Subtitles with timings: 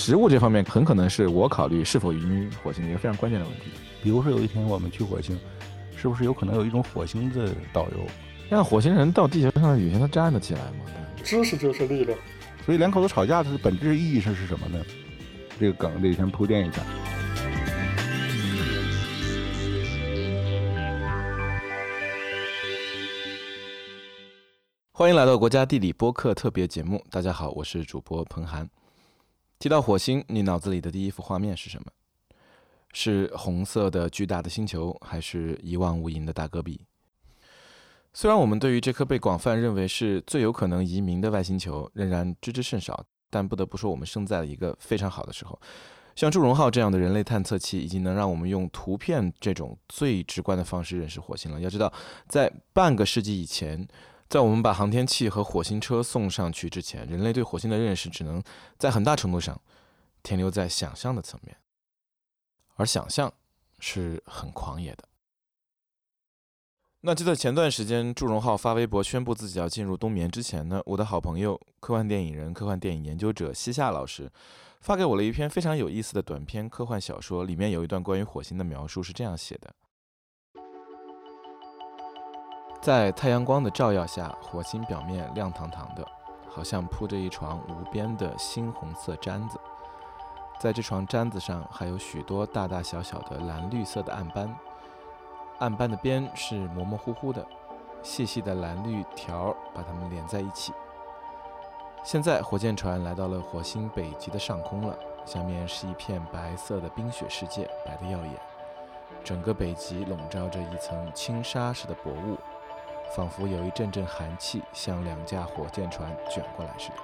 [0.00, 3.64] 食物这方面很可能是我考虑是否移民火星的一个非常关键的问题。
[4.02, 5.38] 比如说有一天我们去火星，
[5.94, 8.06] 是不是有可能有一种火星的导游？
[8.48, 10.86] 让火星人到地球上旅行，他站得起来吗？
[11.22, 12.18] 知识就是力量。
[12.64, 14.82] 所以两口子吵架，它的本质意义是是什么呢？
[15.60, 16.80] 这个梗得先铺垫一下。
[24.92, 27.04] 欢迎来到国家地理播客特别节目。
[27.10, 28.66] 大家好，我是主播彭涵。
[29.60, 31.92] 提到火星，你脑子里的第一幅画面是什么？
[32.94, 36.80] 是红色的巨大的星球，还是一望无垠的大戈壁？
[38.14, 45.60] 虽然我们对于这颗被广泛认为是最有可能移民的外星球仍然知之甚少，但不得不说，我们生在了一个非常好的时候。
[46.16, 51.60] 像祝融号这样的人类探测器，已经能让我们用图片这种最直观的方式认识火星了。
[51.60, 51.92] 要知道，
[52.26, 53.86] 在半个世纪以前。
[54.30, 58.40] 在我们把航天器和火星车送上去之前，人类对火星的认识只能
[58.78, 59.60] 在很大程度上
[60.22, 61.56] 停留在想象的层面，
[62.76, 63.32] 而想象
[63.80, 65.08] 是很狂野的。
[67.00, 74.30] 那就在前段时间，祝融号发微博宣布自己要进入冬眠之前呢，我的好朋友、科幻电影人、科幻电影研究者西夏老师
[74.80, 79.74] 发给我了一篇非常有意思的短篇科幻小说，里面有一段关于火星的描述是这样写的。
[82.80, 86.06] 在太阳光的照耀下，火星表面亮堂堂的，
[86.48, 89.60] 好像铺着一床无边的猩红色毡子。
[90.58, 94.56] 在这床毡子上，还有许多大大小小的蓝绿色的暗斑，
[95.58, 97.46] 暗斑的边是模模糊糊的，
[98.02, 100.72] 细细的蓝绿条把它们连在一起。
[102.02, 108.40] 现在，火箭船来到了火星北极的上空了，下面是一片白色的冰雪世界，白得耀眼。
[109.22, 112.38] 整个北极笼罩着一层轻纱似的薄雾。
[113.14, 116.96] 仿佛有一阵阵寒气向两架火箭船卷过来似的。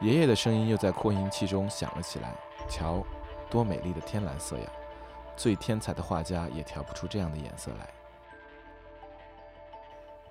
[0.00, 2.34] 爷爷的声音又在扩音器中响了起来
[2.68, 3.02] ：“瞧，
[3.48, 4.70] 多美丽的天蓝色呀！
[5.36, 7.88] 最天才的画家也调不出这样的颜色来。”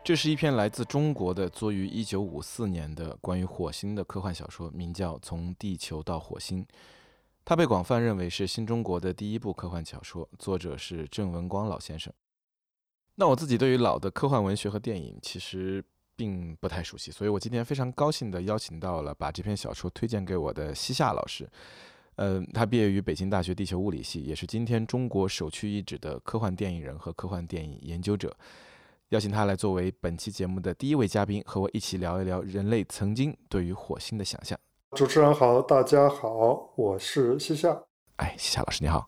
[0.04, 6.62] 这是一篇来自中国的作于1954年的关于火星的科幻小说，名叫《从地球到火星》。
[7.46, 12.12] 它被广泛认为是新中国的第一部科幻小说，作者是郑文光老先生。
[13.16, 15.84] 那我自己对于老的科幻文学和电影其实
[16.16, 21.48] 并不太熟悉，所以我今天非常高兴的邀请到了把这篇小说推荐给我的西夏老师。
[22.16, 28.36] 呃，他毕业于北京大学地球物理系，也是今天中国首屈一指的科幻电影人和科幻电影研究者。
[29.10, 34.58] 邀请他来作为本期节目的第一位嘉宾，和我一起聊一聊人类曾经对于火星的想象。
[34.96, 37.84] 主持人好，大家好，我是西夏。
[38.18, 39.08] 哎，西夏老师你好。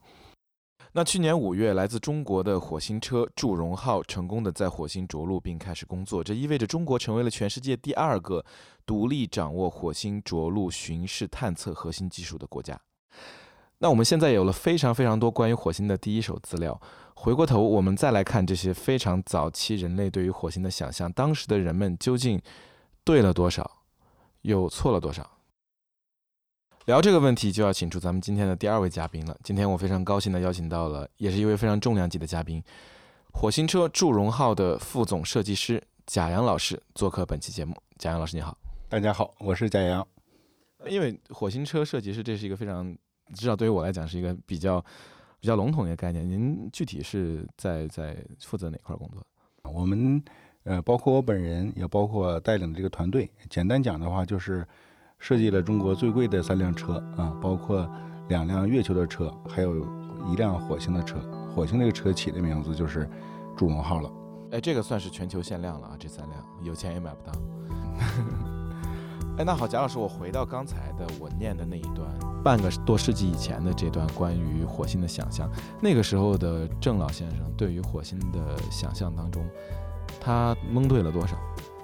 [0.97, 8.45] 那去年五月，来自中国的火星车祝融号成功的在火星着陆并开始工作，这意味着中国成为了全世界第二个
[8.85, 12.79] 独立掌握火星着陆巡视探测核心技术的国家。
[13.79, 16.79] 那我们现在有了非常非常多关于火星的第一手资料，
[17.13, 22.41] 回过头我们再来看这些非常早期人类对于火星的想象，当时的人们究竟
[23.03, 23.69] 对了多少，
[24.44, 25.29] 又错了多少？
[26.85, 29.35] 聊这个问题，就要请出咱们今天的第二位嘉宾了。
[29.44, 32.63] 今天我非常高兴的邀请到了，也是一位非常重量级的嘉宾——
[33.34, 37.75] 火星车祝融号的副总设计师贾阳老师做客本期节目。
[37.97, 38.56] 贾阳老师，你好！
[38.88, 40.07] 大家好，我是贾阳。
[40.88, 42.95] 因为火星车设计师，这是一个非常，
[43.34, 44.79] 至少对于我来讲是一个比较
[45.40, 46.29] 比较笼统的一个概念。
[46.29, 49.25] 您具体是在在负责哪块工作？
[49.74, 50.24] 我们
[50.66, 53.28] 呃，包括我本人，也包括带领的这个团队。
[53.50, 54.63] 简单讲的话，就是。
[55.19, 57.89] 设计了中国最贵的三辆车啊，包括
[58.29, 59.79] 两辆月球的车，还有
[60.31, 61.17] 一辆火星的车。
[61.55, 63.09] 火星那个车起的名字就是
[63.55, 64.11] “祝融号”了。
[64.51, 65.95] 哎，这个算是全球限量了啊！
[65.97, 67.31] 这三辆有钱也买不到。
[69.37, 72.07] 哎，那好，贾老师，我回到刚才的我念的那一段，
[72.43, 75.49] 半个多世纪以前的这段关于火星的想象。
[75.81, 79.45] 那个时候的郑老先生对于火星的想象当中，
[80.21, 81.35] 他蒙对了多少？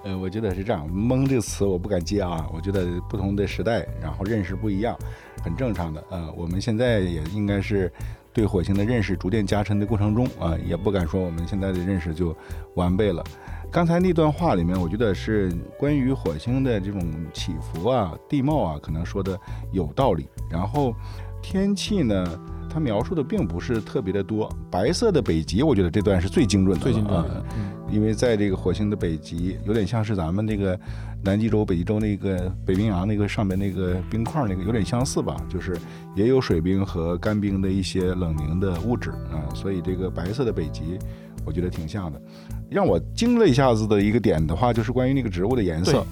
[0.04, 2.48] 呃，我觉得是这样，“蒙”这个词我不敢接啊。
[2.52, 4.96] 我觉得不同的时代，然后认识不一样，
[5.42, 6.04] 很正常的。
[6.10, 7.92] 呃，我们现在也应该是
[8.32, 12.36] 对火星的认识逐渐加深的过程中啊，也不敢说我们现在的认识就
[12.74, 13.22] 完备了。
[13.70, 17.00] 刚才那段话里面，我觉得是关于火星的这种
[17.32, 19.38] 起伏啊、地貌啊，可能说的
[19.70, 20.28] 有道理。
[20.50, 20.94] 然后
[21.40, 22.40] 天气呢？
[22.72, 27.44] 他描述的并不是特别的多，白色的北极，我觉得这段是最精准的，最精准的，
[27.90, 30.78] 因为在这个火星的北极，有点像是咱们那个
[31.22, 35.76] 南极洲、北极洲那个北冰洋那个上面那个冰块那个有点相似吧，就是
[36.16, 40.98] 也有水冰和干冰的一些冷凝的物质啊，所以这个白色的北极，
[41.44, 42.18] 我觉得挺像的。
[42.70, 46.02] 让我惊了一下子的一个点的话，就是关于那个植物的颜色，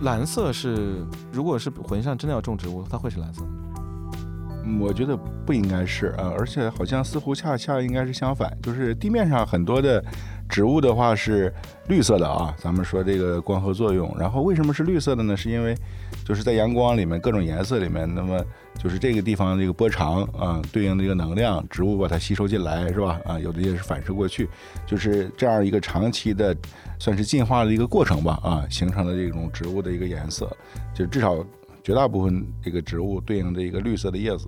[0.00, 3.42] 蓝色是，如果是火星上真的要种植物，它会是蓝色。
[4.80, 10.04] 我觉得不应该是啊，而且好像似乎恰恰应该是相反，就是地面上很多的
[10.48, 11.52] 植物的话是
[11.88, 12.54] 绿色的啊。
[12.58, 15.36] 咱们说这个光合作用，然后为什么是绿色的呢？
[15.36, 15.74] 是因为
[16.24, 18.44] 就是在阳光里面各种颜色里面，那么
[18.78, 23.20] 就是这个地方这个波长啊，对应的一个能量，植物把它吸收进来是吧？
[23.24, 24.48] 啊，有的也是反射过去，
[24.86, 26.54] 就是这样一个长期的
[26.98, 30.54] 算是进化的一个过程吧啊，形成了这种植物的一个颜色，
[30.94, 31.44] 就至少。
[31.90, 34.46] 绝大部分这个植物对应着一个绿色的叶子，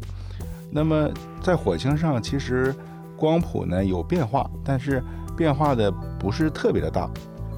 [0.71, 1.11] 那么
[1.41, 2.73] 在火星上，其实
[3.17, 5.03] 光谱呢有变化，但是
[5.37, 5.91] 变化的
[6.21, 7.11] 不是特别的大，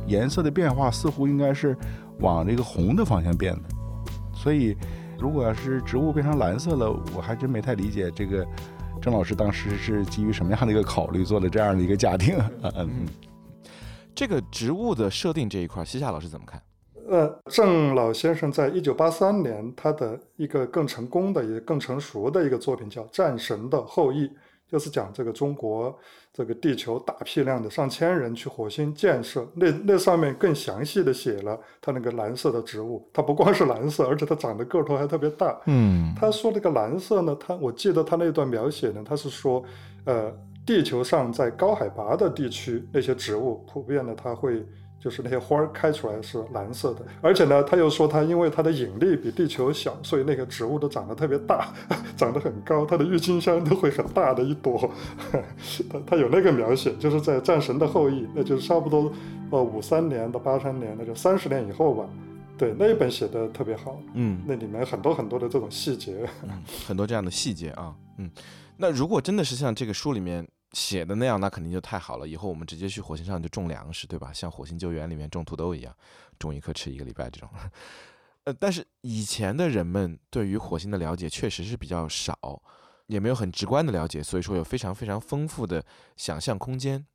[0.06, 1.76] 颜色的变化似乎应该是
[2.20, 3.62] 往这个红的方向变的。
[4.34, 4.74] 所以，
[5.18, 8.42] 如果要是植物变成蓝色了，我还真没太理解这个
[9.02, 12.38] 郑老师当时是基于什么样的一个考虑做的这样的一个假定。
[12.74, 13.04] 嗯，
[14.14, 16.58] 这个植物的设定这一块，西夏老师怎么看？
[17.08, 24.26] 呃，郑老先生在一九八三年，他的一个更成功的、也更成熟的一个作品叫《战神的后裔》，
[24.66, 25.94] 就是讲这个中国
[26.32, 35.60] 这个地球大批量的上千人去火星建设，那那上面更详细的写了他那个蓝色的植物，它不光是蓝色，而且它长得个头还特别大。
[35.66, 39.62] 嗯，他说那个蓝色呢，他我记得他那段描写呢，他是说，
[40.04, 40.32] 呃，
[40.64, 44.64] 地球上在高海拔的地区那些植物普遍的它会。
[45.04, 51.74] 就是那些花儿开出来是蓝色的，而且呢，他又说它因为它的引力比地球小，所以那个植物都长得特别大，
[52.16, 54.90] 长得很高，它的郁金香都会很大的一朵。
[55.90, 59.12] 他他有那个描写，就是在《战神的后裔》，那就是差不多
[59.50, 62.08] 呃五三年到八三年，那就三十年以后吧。
[62.56, 66.26] 对，那一本写的特别好，嗯，那里面很多很多的这种细节，
[66.86, 68.30] 很多这样的细节啊，嗯，
[68.78, 70.48] 那如果真的是像这个书里面。
[70.74, 72.28] 写的那样，那肯定就太好了。
[72.28, 74.32] 以后我们直接去火星上就种粮食，对吧？
[74.32, 75.96] 像《火星救援》里面种土豆一样，
[76.38, 77.48] 种一颗吃一个礼拜这种。
[78.42, 82.62] 呃，但是以前的人们对于火星的了解确实是比较少，
[83.06, 85.82] 也没有很直观的了解，所以说有非常非常丰富的
[86.16, 87.06] 想象空间。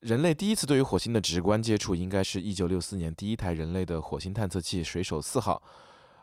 [0.00, 5.62] 人类第一次对于火星的直观接触，应该是一九六四年第一台人类的火星探测器水手四号，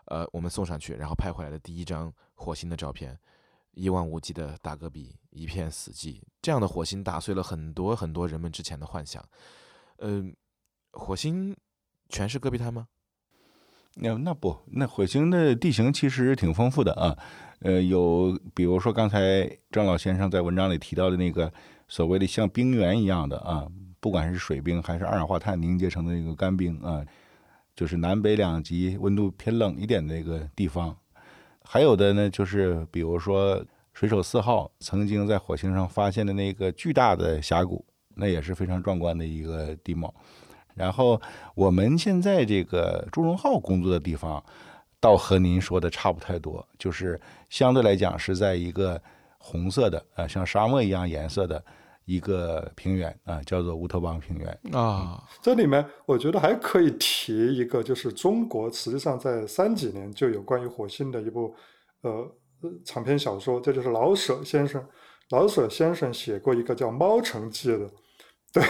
[0.05, 3.17] 呃，我们送上去，然后拍回来的第一张火星的照片。
[3.75, 6.19] 一望无际的大戈壁，一片死寂。
[6.41, 9.23] 这样的火星打碎了很多很多人们之前的幻想。
[9.99, 10.35] 嗯，
[10.91, 11.55] 火星
[12.09, 12.87] 全是戈壁滩吗？
[13.97, 17.17] 那那不，那火星的地形其实挺丰富的啊。
[17.59, 21.51] 呃，有比如说刚才张老先生在文章里提到的那个
[21.87, 23.65] 所谓的像冰原一样的啊，
[24.01, 27.05] 不管是水冰还是二氧化碳凝结成的那个干冰啊，
[27.73, 30.97] 就是南北两极温度偏冷一点的那个地方。
[31.67, 33.61] 还有的呢，就是比如说
[33.93, 37.83] 水手四号曾经在火星上发现的那个巨大的峡谷，
[38.15, 40.13] 那也是非常壮观的一个地貌。
[40.75, 41.19] 然后
[41.55, 44.43] 我们现在这个朱荣浩工作的地方，
[44.99, 47.19] 倒和您说的差不太多，就是
[47.49, 49.01] 相对来讲是在一个
[49.37, 51.63] 红色的啊，像沙漠一样颜色的。
[52.05, 55.23] 一个平原啊，叫做乌托邦平原啊。
[55.41, 61.53] 这里面我觉得还可以提一个，就是中国实际上在三几年就有关于火星的一部
[62.01, 62.31] 呃
[62.83, 64.83] 长篇小说，这就是老舍先生。
[65.31, 67.89] 老舍先生写过一个叫《猫城记》的，
[68.53, 68.63] 对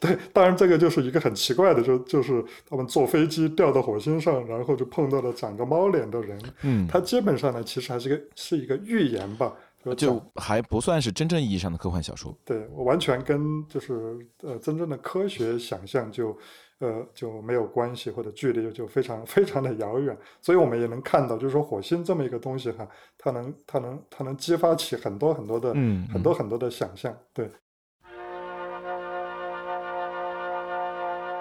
[0.00, 0.18] 对。
[0.32, 6.36] 当然，这个就是一个很奇怪的，就就是他们坐飞机掉到火星上，然后就碰到了长着猫脸的人。
[6.62, 9.54] 嗯，他基本上呢，其实还是个是一个预言吧。
[9.96, 16.36] 就还不算是真正意义上的科幻小说，对，完全跟就是呃真正的科学想象就
[16.80, 20.16] 呃就没有关系，或者距离就非常非常的遥远。
[20.42, 27.16] 所以我们也能看到，就是说火星这么一个东西哈，它能它能它能激发起很多很多的嗯很多很多的想象。
[27.32, 27.50] 对。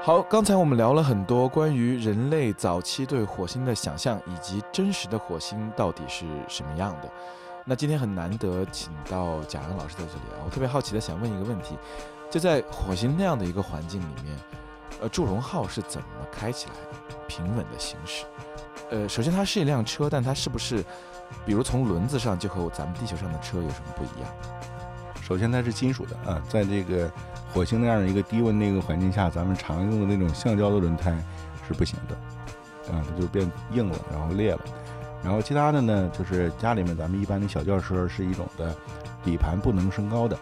[0.01, 7.11] 好，刚才我们聊了很多关于人类早期对火星的想象，以及真实的火星到底是什么样的。
[7.65, 11.77] 那今天很难得请到贾阳老师在这里啊，我特别好奇的想问一个问题，
[12.29, 14.35] 就在火星那样的一个环境里面，
[15.01, 18.25] 呃，祝融号是怎么开起来的，平稳的行驶？
[18.89, 20.83] 呃，首先它是一辆车，但它是不是，
[21.45, 24.31] 比如从轮子上就和咱们地球上的车有什么不一样？
[25.21, 27.11] 首先它是金属的啊，在这个
[27.53, 31.15] 火星那样的一个低温那个环境下，咱们常用的那种橡胶的轮胎
[31.67, 32.15] 是不行的，
[32.91, 34.61] 啊，它就变硬了，然后裂了。
[35.23, 38.75] 然后其他的呢，就是家里面咱们一般的小轿车是一种的
[39.23, 40.37] 底盘不能升高的，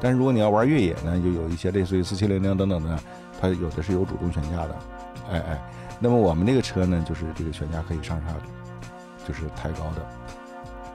[0.00, 2.98] 但是如果你要玩越野呢，就有一些类似于四七零零等等的，
[3.40, 4.76] 它有的是有主动悬架的，
[5.32, 5.62] 哎哎，
[5.98, 8.34] 那么我们这个车呢，就是这个悬架可以上下，
[9.26, 10.06] 就是抬高的。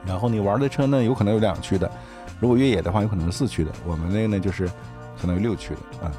[0.06, 1.90] 然后你玩的车呢，有可能有两驱的，
[2.40, 4.66] 如果越野的话，有可能是四驱的，我们那个呢就是
[5.16, 6.12] 相当于六驱的啊。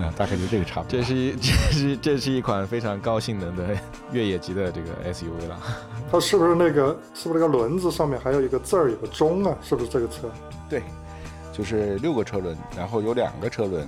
[0.16, 1.00] 大概就这个差别。
[1.00, 3.76] 这是一 这是这是一款非常高性能的
[4.12, 5.58] 越野级的这个 SUV 了。
[6.10, 9.56] 它是不是那个是不是那个轮子上面还有一个字儿，有个钟啊？
[9.62, 10.30] 是不是这个车？
[10.68, 10.82] 对，
[11.52, 13.86] 就是六个车轮，然后有两个车轮，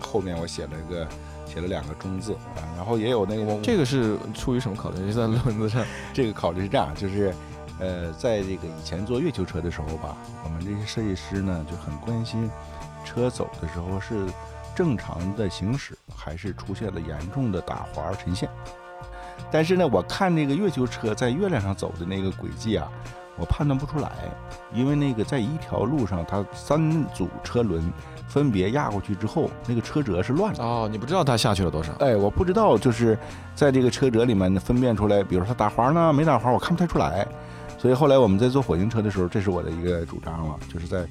[0.00, 1.06] 后面我写了一个
[1.46, 5.12] 写了两个中字啊，然后也有那个这个是出于什么考虑？
[5.12, 7.34] 就在轮子上，这个考虑是这样，就是
[7.80, 12.50] 呃，在这个以前做月球车的时候吧，我们这些设计师呢就很关心
[13.04, 14.26] 车走的时候是
[14.78, 18.48] 正常的行驶，还是出现了严重的打滑沉陷。
[19.50, 22.88] 但是呢，我看这个月球车在月亮上走的那个轨迹啊，
[23.36, 24.12] 我判断不出来，
[24.72, 27.92] 因为那个在一条路上，它三组车轮
[28.28, 30.62] 分别压过去之后，那个车辙是乱的。
[30.62, 31.92] 哦，你不知道它下去了多少？
[31.98, 33.18] 哎，我不知道，就是
[33.56, 37.26] 在这个车辙里面分辨出来，比如说它打滑呢，没打滑，我看不太出来。
[37.76, 41.04] 所以后来我们在做火星车的时候，这是我的一个主张了，就是在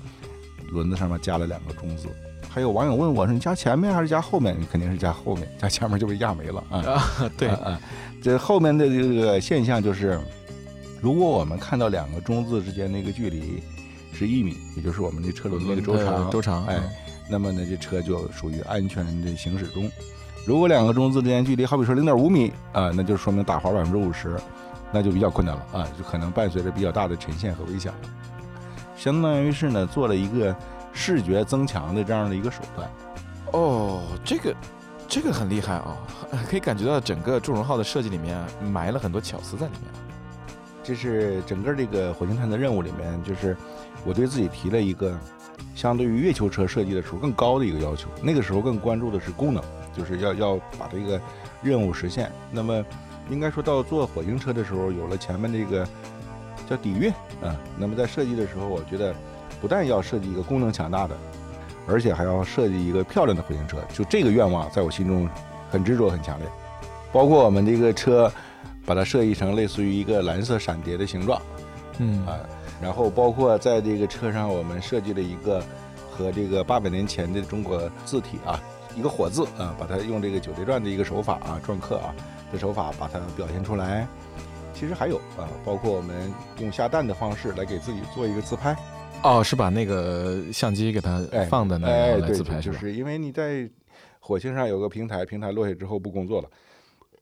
[0.72, 2.08] 轮子上面加了两个中字。
[2.50, 6.80] 还有网友问我说：“你加前面还是加后面？”你肯定是加后面，加前面就被压没了啊！
[6.80, 7.80] 啊， 对，啊，
[8.22, 10.20] 这后面的这个现象就是，
[11.02, 13.62] 如果我们看到两个中字之间那个距离
[14.14, 16.82] 是一米，也就是我们的车轮那个周长，周长，哎，
[17.30, 19.92] 那么呢，这车就属于安全的行驶中。
[20.46, 24.36] 如果两个中字之间距离，好比说零点五米啊，那就说明打滑百分之五十，
[24.92, 27.98] 那就比较困难了啊，就可能伴随着比较大的沉陷和危险了。
[28.98, 30.54] 相当于是呢，做了一个
[30.92, 32.89] 视觉增强的这样的一个手段。
[33.54, 34.56] 哦，这个
[35.08, 35.96] 这个很厉害啊、
[36.50, 39.92] 可以感觉到整个祝融号的设计里面埋了很多巧思在里面。
[40.84, 43.56] 这是整个这个火星探测任务里面，就是
[44.06, 45.18] 我对自己提了一个
[45.75, 48.10] 相对于月球车设计的时候更高的一个要求。
[48.22, 49.62] 那个时候更关注的是功能，
[49.96, 51.22] 就是要要把这个
[51.62, 52.32] 任务实现。
[52.51, 52.84] 那么
[53.30, 55.86] 应该说到做火星车的时候，有了前面这个
[56.70, 57.56] 叫底蕴啊。
[57.78, 59.14] 那么在设计的时候，我觉得
[59.62, 61.16] 不但要设计一个功能强大的，
[61.88, 63.78] 而且还要设计一个漂亮的回形车。
[63.94, 65.28] 就这个愿望在我心中
[65.70, 66.48] 很执着、很强烈。
[67.12, 68.32] 包括我们这个车，
[68.86, 71.42] 把它设计成类似于一个蓝色闪蝶的形状。
[72.00, 72.38] 嗯啊，
[72.82, 75.64] 然后包括在这个车上，我们设计了一个
[76.12, 78.62] 和这个八百年前的中国字体啊，
[78.96, 82.14] 一个火字啊，把它用这个九叠篆的一个手法啊，篆刻啊
[82.52, 84.08] 的手法把它表现出来。
[84.79, 88.77] 其实还有啊，包括我们用下蛋的方式来给自己做一个自拍，
[89.24, 92.62] 哦，是把那个相机给它哎放在那来对，自拍吧？
[92.62, 93.67] 就是因为你在
[94.19, 96.50] 火星上有个平台，平台落下之后不工作了。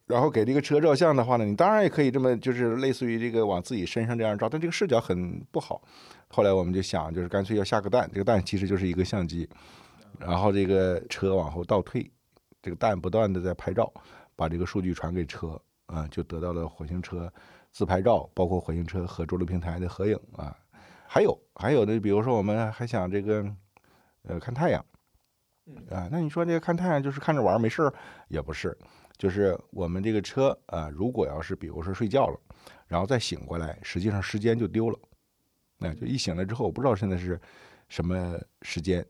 [0.06, 5.82] 然后给这个车照相的话呢，你当然也可以这么，就是类似于这个往自己身上这样照，但这个视角很不好。
[6.28, 9.50] 后来我们就想，就是干脆要下个蛋，这个蛋其实就是一个相机，
[10.20, 12.12] 然后这个车往后倒退，
[12.62, 13.90] 这个蛋不断的在拍照，
[14.36, 17.32] 把这个数据传给车，啊，就得到了火星车
[17.72, 20.56] 自拍照，包括火星车和着陆平台的合影啊。
[21.08, 23.46] 还有还有的，比如说我们还想这个，
[24.24, 24.84] 呃，看太阳，
[25.92, 27.94] 啊，那你说这个看太阳就是看着玩没事儿，
[28.28, 28.78] 也不是。
[29.18, 32.38] 就是我们这个车啊，如果要是比如说睡觉了，
[32.88, 35.00] 然后再醒过来，实际上时间就丢了。
[35.78, 37.40] 那就一醒来之后，我不知道现在是
[37.88, 39.06] 什么时间。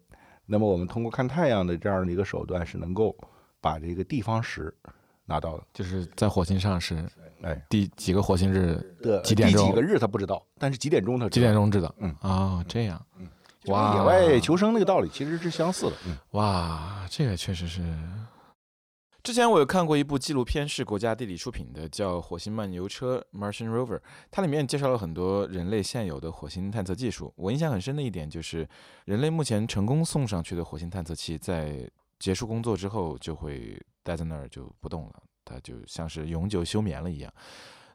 [0.46, 3.18] 那么我们通过看太阳的这样的一个手段，是能够
[3.60, 4.72] 把这个地方时
[5.26, 5.64] 拿到了。
[5.74, 7.08] 就是在火星上是
[7.42, 11.54] 哎第几个火星日的几点钟第几个日他不知道，但是几点钟他知道几点？
[11.54, 11.94] 钟知道？
[12.00, 13.28] 嗯哦，这样，嗯
[13.64, 15.94] 跟野外求生那个道理其实是相似的。
[16.06, 17.82] 嗯，哇，这个确实是。
[19.24, 24.00] 之前我有看过一部纪录片，是国家地理出品的，叫《火星漫游车》（Martian Rover）。
[24.30, 27.34] 它里面介绍了很多人类现有的火星探测技术。
[27.36, 28.70] 我印象很深的一点就是，
[29.06, 37.34] 人类目前成功送上去的火星探测器，在结束工作之后就会待在那儿就不动了，它就像是永久休眠了一样。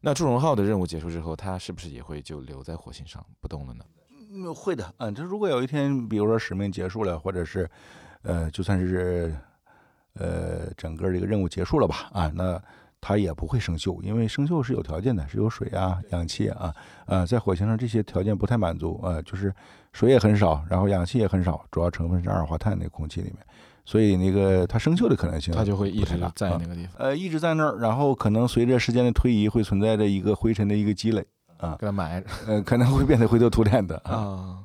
[0.00, 3.85] 那祝融号的任务结束之后，它是不是也会就留在火星上不动了呢？
[4.33, 4.95] 嗯会的。
[4.99, 7.69] 嗯，这如果有一天，比如说使命结束了，或者是，
[8.23, 9.37] 呃，就算是，
[10.15, 12.62] 呃，整个这个任务结束了吧，啊，那
[13.00, 16.75] 它也不会生锈，因为生锈是有条件的，是有水啊、氧气啊，
[17.07, 19.53] 啊，在火星上这些条件不太满足，啊，就是
[19.93, 23.45] 水也很少，然后氧气也很少，主要成分是二氧化碳那空气里面，
[23.85, 32.27] 所以那个它生锈的可能性它就会一直在那个地方，呃，一直在那儿，然后可能随着时间的推移，会存在着一个灰尘的一个积累啊，给它埋着。
[32.47, 34.15] 呃，可能会变得灰头土脸的啊。
[34.15, 34.65] 啊，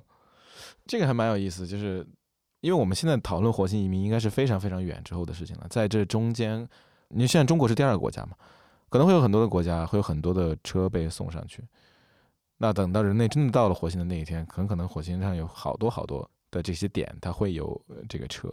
[0.85, 2.05] 这个还蛮有意思，就是
[2.61, 5.65] 因为我们现在讨论火星移民，应该是非常非常远之后的事情了。
[5.69, 6.67] 在这中间，
[7.09, 8.33] 你现在中国是第二个国家嘛，
[8.89, 11.63] 可能会有很多的国家，会有很多的车被送上去。
[12.57, 18.49] 那等到人类真的到了火星的那一天，很可能火星上有好多好多的这些点，它会有呃这个车。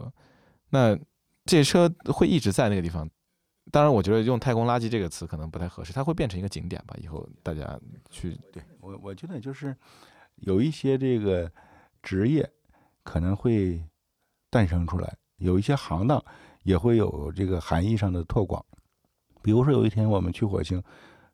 [0.73, 0.97] 那
[1.45, 3.07] 这些车会一直在那个地方。
[3.71, 6.95] 当然，我觉得用“太空垃圾”这个词可能不太合适，它会变成一个景点吧。
[7.01, 9.75] 以后大家去对我，我觉得就是
[10.37, 11.49] 有一些这个
[12.01, 12.49] 职业
[13.03, 13.81] 可能会
[14.49, 16.21] 诞生出来，有一些行当
[16.63, 18.63] 也会有这个含义上的拓广。
[19.41, 20.83] 比如说有一天我们去火星，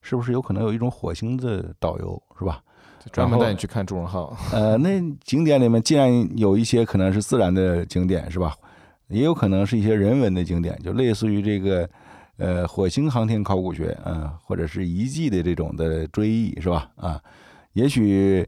[0.01, 2.61] 是不是有可能有一种火星的导游，是吧？
[3.11, 4.37] 专门带你去看祝融号。
[4.51, 8.55] 呃，那景点里面既然有一些可能是自然的景点，是吧？
[9.09, 11.89] 也有可能是一些人文的景点，就类似于这个，
[12.37, 16.89] 呃，火星航天考古学啊，或者是遗迹的这种的追忆，是吧？
[16.95, 17.19] 啊，
[17.73, 18.47] 也许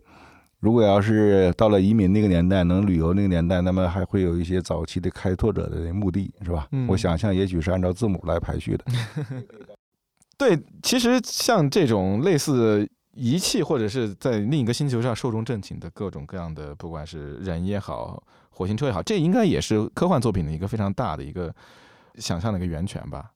[0.60, 6.68] 如果要是到了移民那个年代，能旅游那个年代，那么还会有一些早期的开拓者的墓地，是吧？
[6.88, 8.86] 我想象也许是按照字母来排序的。
[10.38, 18.24] 对，其实像这种类似仪器，或者是在另一个星球上寿终正寝的各种各样的，不管是人也好。
[18.62, 21.52] 火星车也好，这应该也是科幻作品的一个非常大的一个
[22.20, 23.32] 想象的一个源泉吧？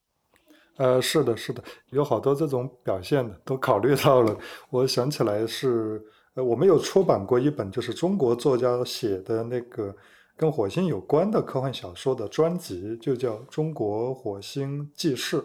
[0.78, 4.38] 呃，是的，是的，有好多这种表现的都考虑到了。
[4.70, 6.00] 我想起来是，
[6.36, 9.96] 呃，我们有出版过一本，就是中国作家写的那个
[10.38, 15.38] 跟火星有关的科幻小说的专辑，就叫《中国火星纪事》。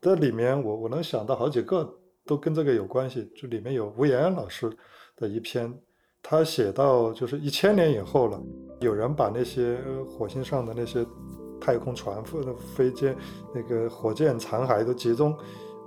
[0.00, 1.88] 这里面我我能想到好几个
[2.26, 4.68] 都跟这个有关系，就里面有吴岩老师
[5.14, 5.72] 的一篇。
[6.24, 8.40] 他写到，就是一千年以后了，
[8.82, 11.06] 有人把那些火星上的那些
[11.60, 12.40] 太空船、飞
[12.74, 13.14] 飞机、
[13.52, 15.34] 那个火箭残骸都集中，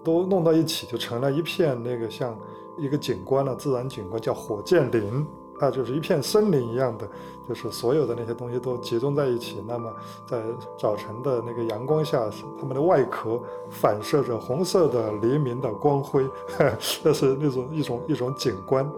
[0.03, 2.37] 都弄到一起，就成了一片那个像
[2.77, 5.25] 一个景观了，自然景观叫火箭林，
[5.59, 7.07] 它就是一片森林一样的，
[7.47, 9.63] 就是所有的那些东西都集中在一起。
[9.67, 9.93] 那么
[10.25, 10.41] 在
[10.77, 16.25] 早晨的那个阳光下，它们的外壳反射着红色的黎明的光辉，
[17.03, 18.89] 这是那种一种一种景观。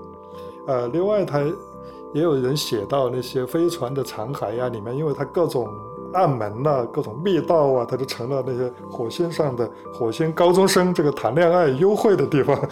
[0.68, 1.40] 呃，另外，他
[2.18, 5.70] 也有人写到那些飞船的残骸呀，里面因为它各种
[6.14, 12.60] 暗门呐，各种密道啊，它就成了那些火星上的火星高中生这个谈恋爱幽会的地方。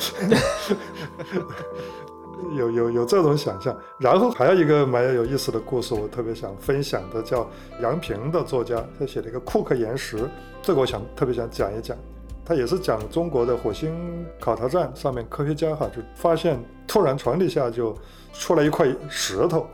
[2.58, 3.76] 有有有这种想象。
[4.00, 7.48] 然后还有一个蛮有意思的故事，我特别想分享的，叫
[7.84, 10.28] 杨平的作家，他写了一个库克岩石，
[10.64, 11.96] 这个我想特别想讲一讲。
[12.48, 13.92] 他也是讲中国的火星
[14.40, 17.96] 考察站上面科学家哈就发现突然床底下就
[18.38, 19.68] 出来一块石头，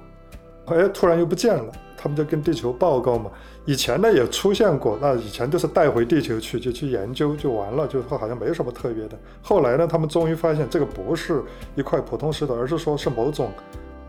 [0.65, 3.29] 哎，突然又不见了，他们就跟地球报告嘛。
[3.65, 9.19] 以前呢也出现过，那以前都是带回地球去就去研究就完了，就是说好像没什么特别的。
[9.41, 11.43] 后来呢，他们终于发现这个不是
[11.75, 13.51] 一块普通石头，而是说是某种。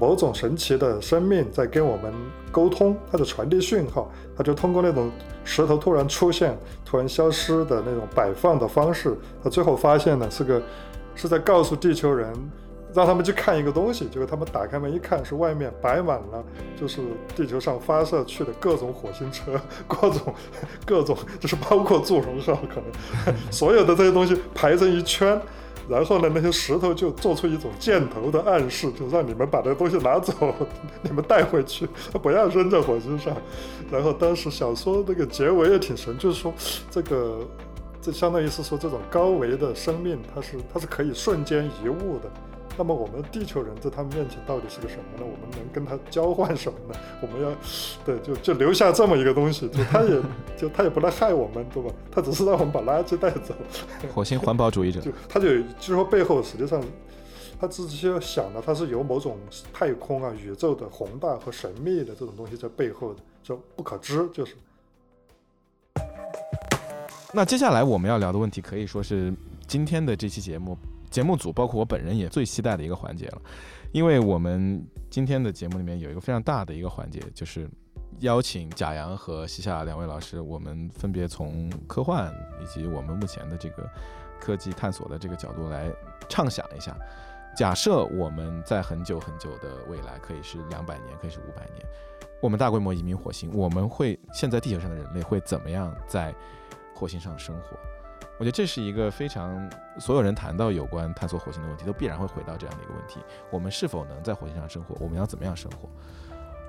[0.01, 2.13] 某种神奇的生命在跟我们
[2.51, 5.13] 沟通，它在传递讯号，它就通过那种
[5.45, 10.61] 石头突然出现、突然消失的那种摆放的方式，它最后发现呢是个
[11.15, 12.33] 是在告诉地球人，
[12.95, 14.07] 让他们去看一个东西。
[14.09, 16.45] 结果他们打开门一看，是外面摆满了
[16.79, 17.01] 就是
[17.35, 20.35] 地球上发射去的各种火星车，各种
[20.85, 25.41] 各种就是包括祝融号，可能所有的这些东西排成一圈。
[25.89, 30.33] 然后呢，那些石头就做出一种箭头的暗示，就让你们把这东西拿走，
[31.03, 31.89] 你们带回去，
[32.23, 33.37] 不要扔在火星上。
[33.91, 36.55] 然后当时小说那个结尾也挺神，就是说
[36.89, 37.41] 这个，
[38.01, 42.31] 这相当于是说这种高维的生命，它是它是可以瞬间移物的。
[42.79, 45.25] 那么我们地球人在他们面前到底是个什么呢？
[45.25, 46.99] 我们能跟他交换什么呢？
[47.21, 47.55] 我们要，
[48.05, 50.23] 对，就就留下这么一个东西，就他也
[50.57, 51.91] 就他也不来害我们，对吧？
[52.11, 53.55] 他只是让我们把垃圾带走。
[54.15, 56.83] 火星环保主义者，就他就就说背后实际上，
[57.61, 59.37] 他自己就想的，他是有某种
[59.73, 64.55] 太空啊、宇宙的宏大和神秘的这种东西在背后的，就不可知，就是。
[67.35, 69.33] 那接下来我们要聊的问题，可以说是
[69.67, 70.77] 今天的这期节目。
[71.13, 73.43] 节目组包括我本人也最期待的一个环节了，
[73.93, 77.69] 因为我们今天的节目里面有一个非常大的一个环节，就是
[78.21, 83.87] 邀请贾阳和西夏两位老师，我们分别从科幻以及我们目前的这个
[84.41, 85.93] 科技探索的这个角度来
[86.31, 86.97] 畅想一下，
[87.55, 91.87] 假设我们在很久很久的未来，可以是两百年，可以是五百年，
[92.41, 96.35] 我们大规模移民火星，我们会现在地球上的人类会怎么样在
[96.95, 97.77] 火星上生活？
[98.43, 103.21] 我觉得这是一个非常所有人谈到有关探索火星的问题，都必然会回到这样的一个问题：
[103.53, 104.97] 我们是否能在火星上生活？
[104.99, 105.89] 我们要怎么样生活？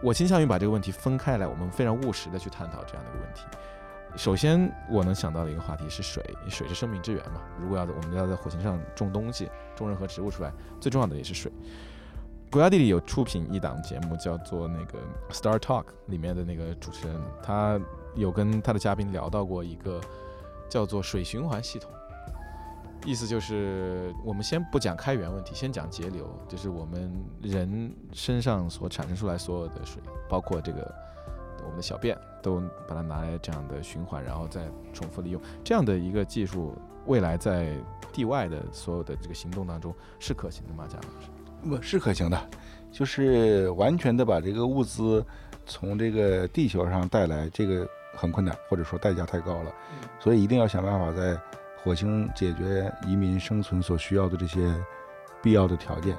[0.04, 3.42] 我倾向于把这个问题分开来，我们非常务实的去探讨这样的一个问题。
[4.16, 7.42] 首先，我能想到的一个话题是水，水是生命之源嘛。
[7.60, 11.52] 如果要我们要在火星上种东西，种任何植物出来，最重要的也是水。
[12.52, 15.00] 国家地理有出品一档节目，叫做那个
[15.32, 17.82] Star Talk，里面的那个主持人，他
[18.14, 20.00] 有跟他的嘉宾聊到过一个。
[20.74, 21.88] 叫做水循环系统，
[23.06, 30.92] 意思就是我们先不讲开源问题，先讲节流，就是我们人身上所产生出来所有的水，包括这个
[31.64, 35.40] 我们的小便，都把它拿来这样的循环，然后再重复利用。
[35.64, 37.78] 这样的一个技术，未来在
[38.12, 40.88] 地外的所有的这个行动当中是可行的吗？
[40.90, 41.30] 贾老师，
[41.70, 42.50] 不是可行的，
[42.92, 45.24] 就是完全的把这个物资
[45.66, 49.74] 从这个地球上带来，这个很困难，或者说代价太高了，
[50.20, 51.40] 所以一定要想办法在
[51.84, 54.74] 火星解决移民生存所需要的这些
[55.42, 56.16] 必要的条件。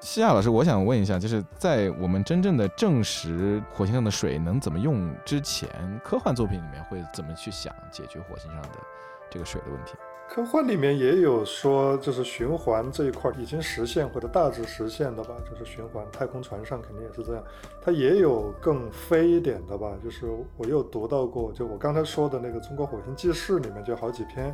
[0.00, 5.68] 西亚老师，我想问一下，就是在我们真正的证实火星上的水能怎么用之前，
[6.04, 8.78] 科幻作品里面会怎么去想解决火星上的
[9.30, 9.94] 这个水的问题？
[10.34, 17.44] 科幻里面也有说，就是循环这一块已经实现或者大致实现的吧，就是循环太空船上肯定也是这样。
[17.80, 24.52] 它也有更飞一点的吧，就是我有读到过，就我刚才说的那个《中国火星纪事》里面就好几篇，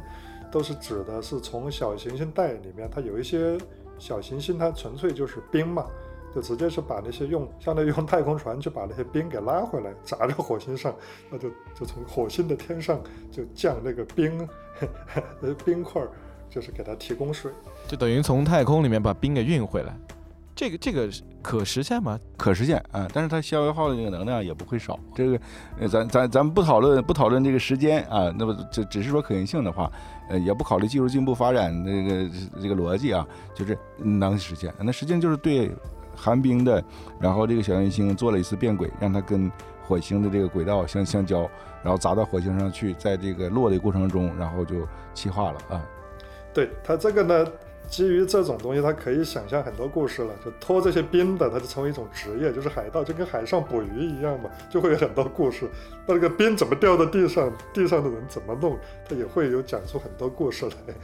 [0.53, 3.57] 都是指的是从小行星带里面，它有一些。
[3.99, 5.85] 小行星它纯粹就是冰嘛，
[6.35, 10.95] 就直接是把那些用相当于用太空船去把那些冰给拉回来，砸在火星上，
[11.31, 14.49] 那就就从火星的天上就降那个冰，
[15.41, 16.03] 呃冰块，
[16.49, 17.51] 就是给它提供水，
[17.89, 19.97] 就等于从太空里面把冰给运回来。
[20.53, 21.09] 这个这个
[21.41, 22.21] 可实现吗？
[22.37, 24.99] 可实现啊，但是它消耗的那个能量也不会少。
[25.15, 25.41] 这个，
[25.79, 29.91] 呃咱咱咱们不讨论不讨论这个时间啊，那么这只是说可行性的话，
[30.29, 34.71] 呃，也不考虑技术进步发展那个这个逻辑啊，就是能实现。
[34.81, 35.71] 那实际上就是对
[36.21, 36.85] 寒冰的，
[37.19, 39.51] 然后这个小行星做了一次变轨，让它跟
[39.83, 41.51] 火星的这个轨道相相交，
[41.83, 45.83] 然后砸到火星上去，在这个落的过程中，然后就气化了啊。
[46.53, 47.47] 对它这个呢。
[47.89, 50.33] 基于这种东西，它可以想象很多故事了。
[50.45, 55.69] 就拖这些冰的，它就成为一种职业，就是海盗，就跟海上捕鱼一样嘛，就会有很多故事。
[56.07, 58.79] 那这个冰怎么掉到地上，地上的人怎么弄，
[59.09, 60.95] 它也会有讲出很多故事来。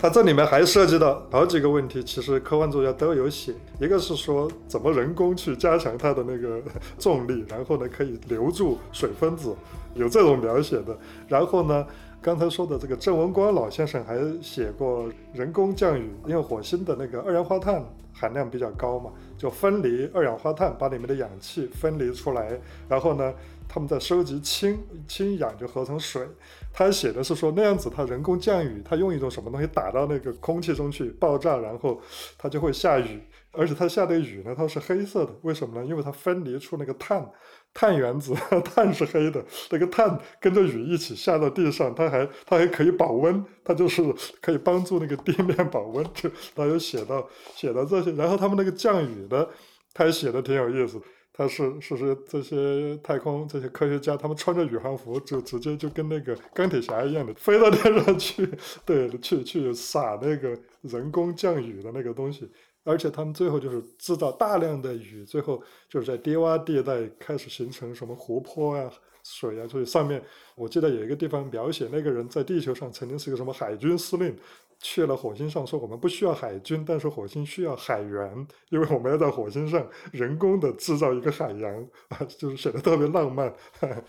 [0.00, 3.52] 它这里面还涉及到好几个问题，其实科幻作家都有写。
[3.78, 6.58] 一个是说怎么人工去加强它的那个
[6.98, 9.54] 重力，然后呢可以留住水分子，
[9.94, 10.96] 有这种描写的。
[11.28, 11.86] 然后呢？
[12.22, 17.82] 刚才说的这个郑文光老先生还写过人工降雨，因为火星的那个二氧化碳
[18.12, 22.60] 含量比较高嘛，就分离二氧化碳，把里面的氧气分离出来，
[22.90, 23.32] 然后呢，
[23.72, 26.26] 他们在收集氢，氢氧就合成水。
[26.72, 32.00] 他写的是说那样子，他人工降雨，他用一种什么东西打到那个空气中去爆炸，然后
[32.36, 35.86] 它就会下雨，而且它下的雨呢，它是黑色的，为什么呢？
[35.86, 37.30] 因为它分离出那个碳。
[37.72, 38.34] 碳原子，
[38.66, 44.02] 碳是黑的，那个碳跟着雨一起下到地上，它还它还可以保温，它就是
[44.40, 46.04] 可以帮助那个地面保温。
[46.12, 49.48] 就他有写到写到这些，然后他们那个降雨的，
[49.94, 51.00] 他写的挺有意思。
[51.40, 58.46] 他是是是这些太空这些科学家，他们穿着宇航服，就直接就跟那个钢铁侠一样的飞到天上去，
[58.84, 62.46] 对，去去撒那个人工降雨的那个东西。
[62.84, 69.66] 而且他们最后就是制造大量的雨，最后就是在低洼地带开始形成什么湖泊啊、水啊。
[69.66, 70.22] 所以上面
[70.54, 74.36] 我记得有一个地方描写那个人在地球上曾经是个什么海军司令，
[74.80, 81.74] 去了火星上说我们不需要海军，但是火星需要海员，因为我们要在火星上人工的制造一个海洋
[82.08, 83.52] 啊，就是显得特别浪漫。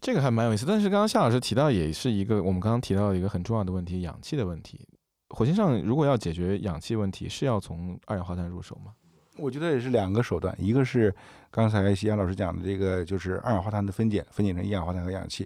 [0.00, 0.64] 这个还蛮有意思。
[0.66, 4.86] 但是刚刚夏老师提到也是一个我们刚刚提到的一个很重要的问题——氧气的问题。
[5.30, 8.92] 火星上如果要解决氧气问题，是要从二氧化碳入手吗？
[9.36, 11.14] 我觉得也是两个手段，一个是
[11.50, 15.44] 刚才西安老师讲的这个，就是二氧化碳的分解，分解成一氧化碳和氧气；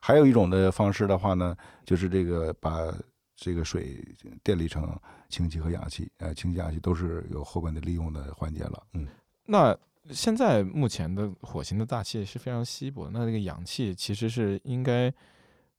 [0.00, 2.92] 还有一种的方式的话呢，就是这个把
[3.36, 4.02] 这个水
[4.42, 8.82] 电离成氢气和氧气，呃，氢气、氧气都是有后边的利用的环节了。
[8.94, 9.06] 嗯，
[9.44, 9.78] 那
[10.10, 15.14] 现在目前的火星的大气是非常稀薄，那这个氧气其实是应该。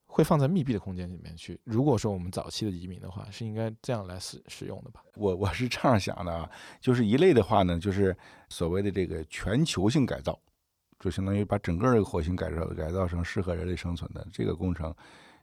[0.10, 1.60] 会放在密闭的空间里面去。
[1.65, 5.04] 如果说我们早期的移民的话，是应该这样来使使用的吧？
[5.15, 8.15] 我我是这样想的啊，就是一类的话呢，就是
[8.48, 10.39] 所谓的这个全球性改造，
[10.98, 14.96] 就相当于把整个这个火星改造改造成适合人类生存的这个工程，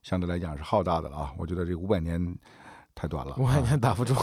[0.04, 1.32] 相对来讲是浩大的了啊。
[1.36, 2.38] 我觉得这五百年
[2.94, 4.14] 太短了，五百年打不住。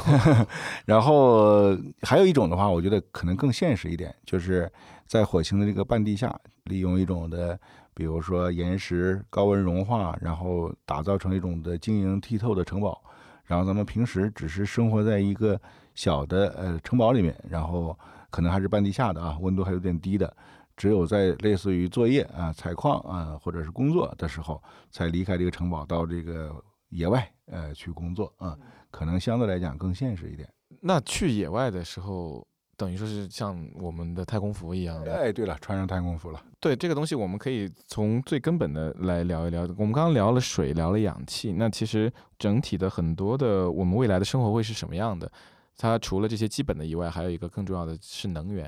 [0.86, 4.72] 然后还有一种的话，我觉得可能更现实一点，就是
[5.06, 7.60] 在火星的这个半地下利用一种的。
[7.94, 13.04] 比如说岩石高温融化，然后打造成一种的晶莹剔透的城堡，
[13.44, 15.60] 然后咱们平时只是生活在一个
[15.94, 17.96] 小的呃城堡里面，然后
[18.30, 20.34] 可能还是半地下的啊，温度还有点低的，
[20.82, 26.52] 只有在类似于作业啊、采矿啊或者是工作的时候，才离开这个城堡到这个
[26.90, 28.58] 野外呃去工作啊，
[28.90, 30.52] 可能相对来讲更现实一点。
[30.80, 32.48] 那去野外的时候。
[32.78, 35.14] 等于说是像我们的太空服一样的。
[35.14, 36.44] 哎，对了，穿上太空服了。
[36.60, 39.62] 对这个东西，我们可以从最根本的来聊一聊。
[39.78, 45.32] 我们刚刚聊了水，聊了氧气，那其实整体的很多的我们未来的生活会是什么样的？
[45.78, 48.68] 它除了这些基本的以外，还有一个更重要的是能源。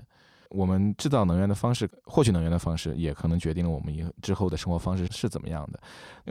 [0.53, 5.79] 我们制造能源的方式，获取能源的方式，也可能决定了我们以之后的生活方式是怎么样的。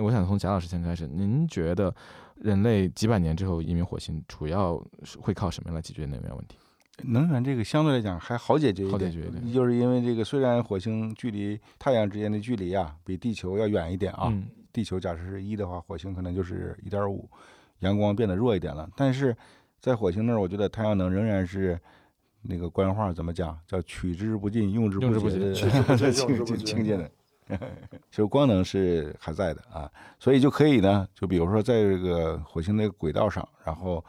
[0.02, 1.94] 我想从贾老师先开始，您觉得
[2.37, 4.82] 人类几百年之后移民火星，主要
[5.20, 6.56] 会靠什么来解决能源问题？
[7.04, 17.28] 能源这个相对来讲还好解决一点，好解决一点就是因为这个虽然火星距离太阳之间的距离啊比地球要远一点啊，嗯地球假设是一的话，火星可能就是一点五，
[17.80, 18.88] 阳光变得弱一点了。
[18.96, 19.37] 但是
[19.80, 21.78] 在火星那儿，我觉得太阳能仍然是
[22.42, 27.11] 那个官话怎么讲，叫取之不尽，用之不竭清清用之不 尽清洁的。
[28.11, 34.02] 就光能是还在的啊，所以就可以呢，就比如说在这个火星的轨道上，然后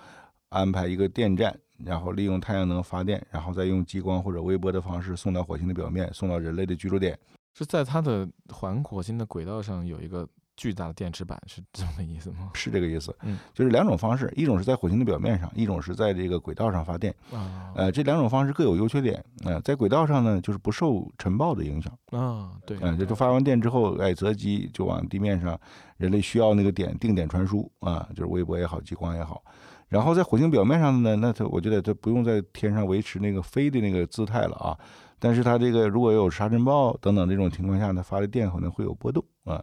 [0.50, 7.18] 安排一个电站，然后利用太阳能发电，然后再用激光或者微波的方式送到火星的表面，送到人类的居住点。
[7.54, 10.28] 是在它的环火星的轨道上有一个
[10.64, 12.52] 巨大的电池板，是这么个意思吗？
[12.54, 17.14] 是这个意思，嗯，就是两种方式，一种是在火星的表面上，一种是在这个轨道上发电。
[17.34, 19.22] 啊呃，这两种方式各有优缺点。
[19.44, 21.92] 呃，在轨道上呢，就是不受尘暴的影响。
[22.12, 25.60] 啊，对，嗯、这就发完电之后，哎，择机就往地面上，
[25.98, 29.44] 人类需要那个点定点传输啊，就是微波也好，激光也好。
[29.90, 34.80] 然后在火星表面上呢，那它我觉得它不用在天上维持那个飞的那个姿态了啊。
[35.20, 39.62] 但是它这个如果有沙尘暴等等这种情况下呢，发的电可能会有波动啊。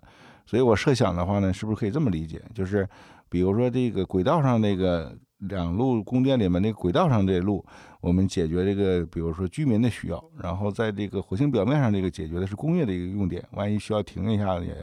[0.50, 2.42] 所以我设想的话呢，是不是可以这么理解？
[2.52, 2.88] 就是
[3.28, 7.64] 比如说这个轨道上那个两路供电里面那个轨道上这路，
[8.00, 14.74] 我们解决这个比如说居民的需要，然后在这个火星表面上这个解决的是工业的一个用电，万一需要停一下也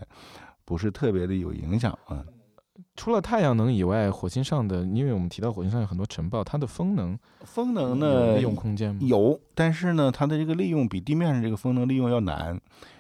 [0.63, 2.23] 不是特别的有影响啊。
[2.95, 9.01] 除了太阳能以外，火星上的，因为我们提到火星上有很多尘暴，它的风能风能有呢利用空间吗？
[9.03, 12.57] 有，但是呢，它的这个利用比地面上这个风能利用要难。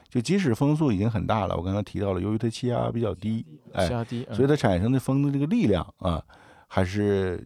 [0.09, 6.23] 就即使风速已经很大了，我刚刚提到了，由于它气压比较低，哎，加低，所以它产生的风的这个力量啊，
[6.67, 7.45] 还是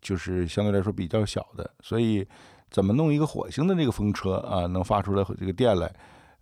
[0.00, 1.70] 就是相对来说比较小的。
[1.80, 2.26] 所以
[2.70, 5.92] 怎么弄一个火星的这个风车啊，能发出来这个电来，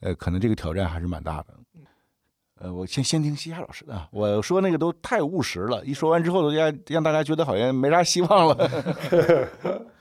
[0.01, 1.55] 呃，可能这个挑战还是蛮大的。
[2.61, 8.71] 呃，我先先听西夏老师的啊，我说那个都太务实了，一说完之后，让让大家觉得好像没啥希望了。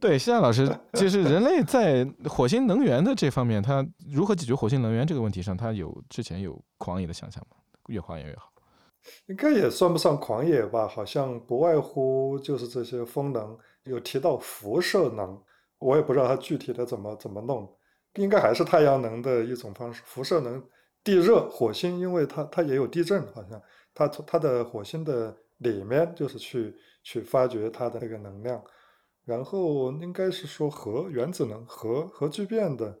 [0.00, 7.56] 对，西夏老师，就是 人类在火星能源的这方面，它如何解决火星能源这个问题上，它有之前有狂野的想象吗？
[7.88, 8.50] 越狂野越好。
[9.28, 15.38] 应该也算不上狂野吧，好像不外乎就是这些风能，有提到辐射能，
[15.78, 17.70] 我也不知道它具体的怎么怎么弄，
[18.14, 20.02] 应该还是太阳能的一种方式。
[20.04, 20.62] 辐射能，
[21.02, 23.60] 地热，火星因为它它也有地震，好像
[23.94, 28.62] 它从它的火星的里面就是去去发掘它的那个能量，
[29.24, 33.00] 然后应该是说核原子能核核聚变的，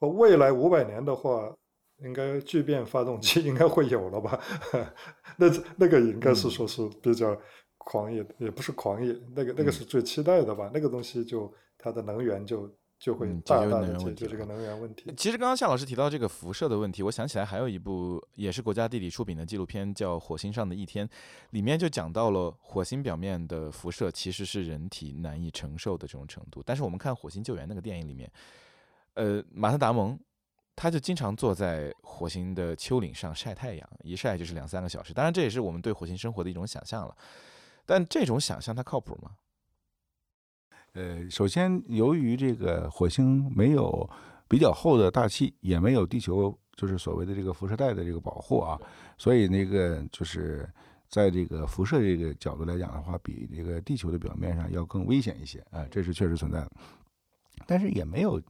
[0.00, 1.54] 或未来五百年的话。
[2.02, 4.38] 应该聚变发动机 应该会有了吧？
[5.38, 5.46] 那
[5.78, 7.34] 那个应该是说是比较
[7.78, 10.70] 狂野，也不是狂野，那个那个是最期待的吧？
[10.74, 15.12] 那个东西就它的能源就就会嗯解大大决能源的解问题这个能源问题。
[15.16, 21.06] 其实刚刚夏老师提到这个辐射的问题，我想起来还有一部也是国家地理出品的纪录片，叫《火星上的一天》，
[21.50, 26.62] 里面就讲到了火星表面的辐射其实是人体难以承受的这种程度。
[26.64, 28.30] 但是我们看《火星救援》那个电影里面，
[29.14, 30.18] 呃，马特·达蒙
[30.74, 35.14] 他就经常坐在火星的丘陵上晒太阳，一晒就是两三个小时。
[35.14, 37.16] 当然，这也是我们对火星生活的一种想象了。
[37.84, 39.30] 但这种想象它靠谱吗？
[40.96, 44.08] 呃，首先，由于这个火星没有
[44.48, 48.80] 比较厚的大气，也没有地球就是所谓的这个辐射带的这个保护啊，
[49.18, 50.66] 所以那个就是
[51.10, 56.72] 在这个辐射这个角度来讲的话，比这个地球的表面上要更危险一些啊、这是确实存在的。
[57.66, 58.40] 但是也没有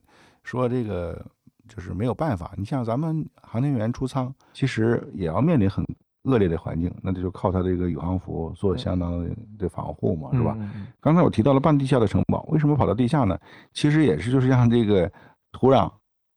[0.45, 1.27] 说这个
[1.69, 2.55] 就是没有办法。
[2.57, 5.85] 你像咱们航天员出舱，其实也要面临很
[6.27, 10.57] 恶劣的环境，那这就靠它这个宇航服做相当的的防护嘛，是吧？
[11.01, 13.39] 刚才我提到了半地下的城堡，为什么跑到地下呢？
[13.73, 15.11] 其实也是就是让这个
[15.53, 15.91] 土壤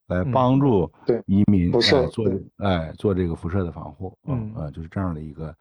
[0.08, 2.26] 来嗯帮助对移民辐射哎做
[2.58, 5.56] 哎做这个辐射的防护，嗯呃就是这样的一个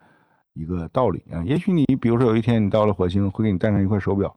[0.54, 1.42] 一个道理啊。
[1.44, 4.34] 也许你比如说有一天你到了火星，会给你带上一块手表，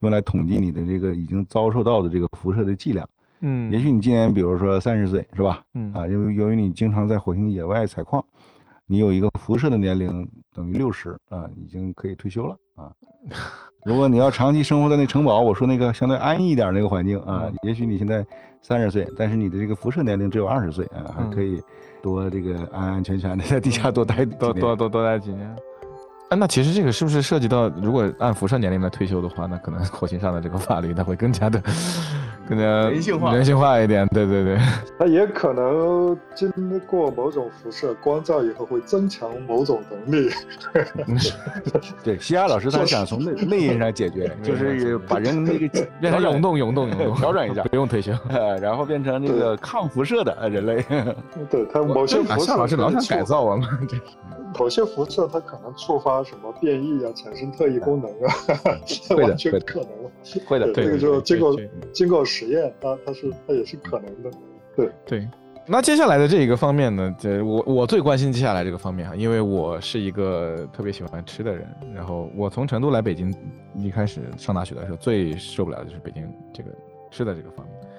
[0.00, 3.08] 用来统计你的这个已经遭受到的这个辐射的剂量。
[3.42, 5.62] 嗯，也许你今年比如说三十岁是吧？
[5.72, 8.22] 嗯啊，因为由于你经常在火星野外采矿，
[8.90, 12.90] 你有一个辐射的年龄等于六十啊，已经可以退休了啊。
[13.84, 18.26] 如果你要长期生活在那城堡，我说那个相对安逸一点那个环境啊嗯，也许你现在
[18.60, 21.62] 三十岁，但是你的这个辐射年龄只有二十岁啊，还嗯可以
[22.02, 25.56] 多这个安安全全的在地下多待多多多多待几年。
[26.30, 31.60] 啊，那其实这个是不是涉及到，如果按辐射年龄来退休的话，那可能 火星上的这个法律它会更加的、
[32.48, 34.06] 更加人性化人性化一点。
[34.14, 34.58] 对对对，
[34.96, 36.48] 它也可能经
[36.86, 40.30] 过某种辐射光照以后，会增强某种能力。
[42.04, 45.68] 对，西亚老师他想从内 内因上解决，就是把人那个
[46.00, 48.12] 变成涌动、涌动、涌动，调整一下不用退休。
[48.28, 50.84] 呃，然后变成这个抗辐射的呃人类。
[51.50, 53.96] 对他某些辐射啊夏老师老想改造我们，这
[54.58, 58.34] 某些辐射它可能触发什么变异啊，产生特异功能啊，
[59.08, 60.10] 会的完全可能了。
[60.46, 61.56] 会的，对，这个就经过
[61.92, 64.30] 经过实验，它它是它也是可能的。
[64.76, 65.28] 对对，
[65.66, 73.34] 那接下来的这一个方面呢，这我我最关心接下来这个方面啊，因为我是一个特别喜欢吃的人，然后我从成都来北京，
[73.76, 76.70] 一开始上大学的时候最受不了的就是北京这个
[77.10, 77.89] 吃的这个方面。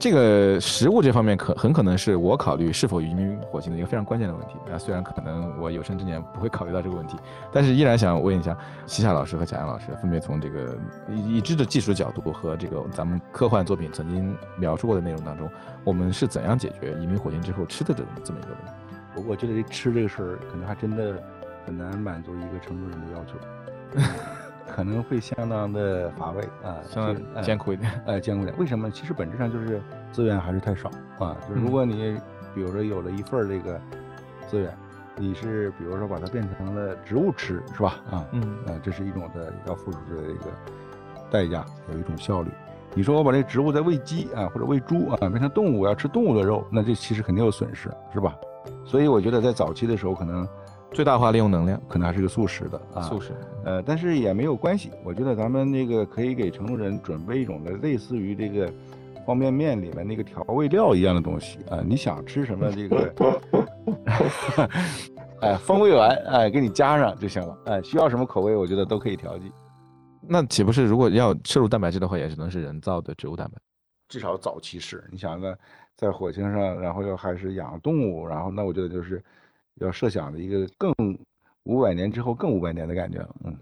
[0.00, 4.78] 这个食物这方面可很可能是我考虑是否移民火星的一个非常关键的问题啊。
[4.78, 7.18] 虽然可能我有生之年不会考虑到这个问题，
[7.52, 10.74] 但是依然想问一下西夏老师和贾阳老师，分别从这个
[11.10, 15.46] 已已知的技术角度和这个咱们科幻作品曾经描述过的内容当中，
[15.84, 18.72] 我们是怎样解决移民火星之后吃的这这么一个问题？
[19.16, 21.22] 我我觉得这吃这个事儿，可能还真的
[21.66, 23.34] 很难满足一个成都人的要求，
[24.70, 27.90] 可能会相当的乏味啊，相是当艰苦一点。
[28.06, 28.56] 呃，艰苦点。
[28.58, 28.90] 为什么？
[28.90, 31.36] 其实本质上就是资源还是太少啊。
[31.48, 32.16] 就是如嗯果你
[32.54, 33.80] 比如说有了一份这个
[34.46, 34.72] 资源，
[35.16, 37.96] 你是比如说把它变成了植物吃，是吧？
[38.10, 40.46] 啊，嗯呃，这是一种的要付出的一个
[41.30, 42.50] 代价，有一种效率。
[42.94, 48.34] 你说我把这植物再喂鸡啊，或者喂猪啊，变成动物，我要吃动物的肉，那这其实肯定有损失，是吧？
[48.84, 50.46] 所以我觉得在早期的时候，可能
[50.92, 53.32] 最大化利用能量，可能还是个素食的啊，素食。
[53.64, 54.90] 呃，但是也没有关系。
[55.04, 58.72] 我觉得咱们那个可以给成都人准备一种的类似于这个
[59.24, 63.14] 方便面里面那个调味料一样的东西啊、你想吃什么 这个，
[65.40, 67.58] 哎，风味丸，哎，给你加上就行了。
[67.66, 69.50] 哎，需要什么口味，我觉得都可以调剂。
[70.20, 73.58] 那岂不是如果要摄入蛋白质的话，也只能是人造的植物蛋白？
[74.08, 75.54] 至少早期是，你想呢，
[75.96, 79.22] 在火星上，然后又还是养动物，然后那我觉得就是
[79.80, 80.92] 要设想的一个更
[81.64, 83.36] 五百年之后更五百年的感觉了。
[83.44, 83.56] 嗯。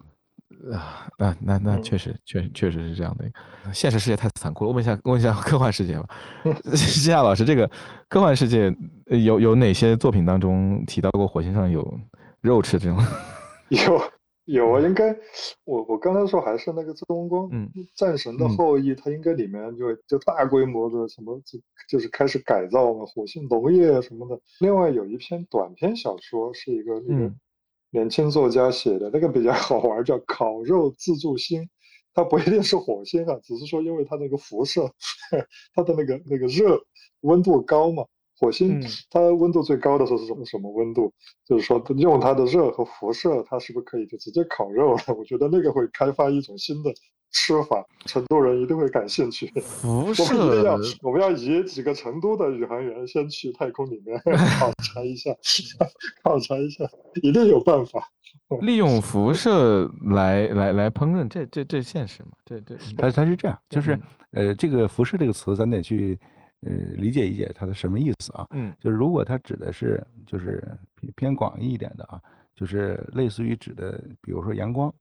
[0.72, 3.24] 啊，那那那嗯确实确实确实是这样的。
[3.72, 4.68] 现实世界太残酷了。
[4.70, 6.08] 我问一下，问一下科幻世界吧。
[6.74, 7.70] 西夏老师，这个
[8.08, 8.74] 科幻世界
[9.06, 12.00] 呃有有哪些作品当中提到过火星上有
[12.40, 12.98] 肉吃这种？
[13.68, 13.78] 有
[14.48, 15.14] 有啊，应该
[15.64, 24.40] 我我刚才说还是那个中光，嗯，战神的嗯后裔，它应该里面就就大规模的什么就就是开始改造嘛，火星农业什么的。
[24.60, 27.40] 另外有一篇短篇小说是一个那个嗯
[27.90, 31.62] 年轻作家写的，那个比较好玩，叫《烤肉自助星》。
[32.14, 34.90] 它不一定是火星啊，只是说因为它那个辐射，
[35.74, 36.80] 它的那个那个热
[37.20, 38.02] 温度高嘛。
[38.38, 41.12] 火星嗯它温度最高的时候是什么什么温度？
[41.46, 45.02] 就是说用它的热和辐射，它是不是可以就直接烤肉了？
[45.16, 46.92] 我觉得那个会开发一种新的
[47.30, 49.46] 吃法，成都人一定会感兴趣。
[49.60, 54.18] 辐我们一定要射，我们要以几个成都的宇航员先去太空里面
[54.58, 55.30] 考察一下，
[56.22, 56.84] 考察一下，
[57.22, 58.08] 一定有办法。
[58.62, 62.30] 利用辐射来来来烹饪，这这这现实吗？
[62.46, 63.94] 这这它它是这样，就是
[64.32, 66.18] 嗯呃，这个辐射这个词，咱得去
[66.66, 68.46] 呃理解一解它的什么意思啊。
[68.52, 70.62] 嗯就是如果它指的是就是
[70.96, 72.20] 偏偏广义一点的啊，
[72.54, 74.92] 就是类似于指的，比如说阳光，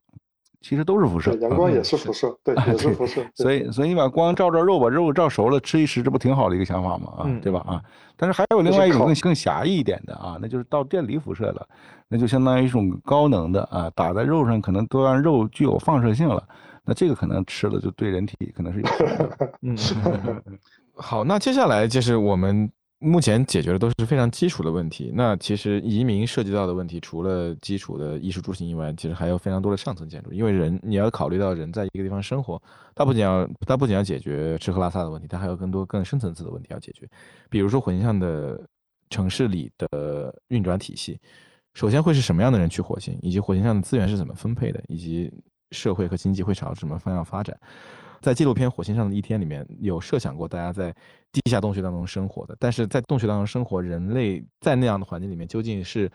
[0.61, 3.25] 其实都是辐射，，阳啊光也嗯是是辐射，对，啊也是辐射。
[3.35, 7.13] 所以所以你把光照着肉，把肉照熟了吃一吃，这不挺好的一个想法吗？
[7.17, 7.59] 啊，嗯对吧？
[7.67, 7.83] 啊，
[8.15, 11.67] 但是还有另外一种更更狭义一点的啊，那就是到电离辐射了，
[12.07, 16.47] 那就相当于一种高能的啊，打在肉上可能都让肉具有放射性了，
[16.83, 19.53] 那这个可能吃了就对人体可能是有害的。
[19.61, 19.75] 嗯，
[20.97, 25.11] 好，那接下来就是我们目前解决的都是非常基础的问题。
[25.13, 30.33] 那其实移民涉及到的问题，除了基础的衣食住行以外，其实还有非常多的上层建筑。
[30.33, 32.59] 因为人你要考虑到人在一个地方生活，
[32.95, 37.07] 他不仅要他不仅要解决吃喝拉撒的问题，他还有更多更深层次的问题要解决。
[37.49, 38.59] 比如说火星上的
[39.11, 41.19] 城市里的运转体系，
[41.75, 45.31] 首先会是什么样的人去火星，以及火星上的资源是怎么分配的，以及
[45.69, 47.55] 社会和经济会朝什么方向发展。
[48.21, 50.93] 在纪录片《火星上的一天》里面有设想过大家在
[51.31, 56.11] 地下洞穴当中生活的，但是在洞穴当中生活，人类在那样的环境里面究竟是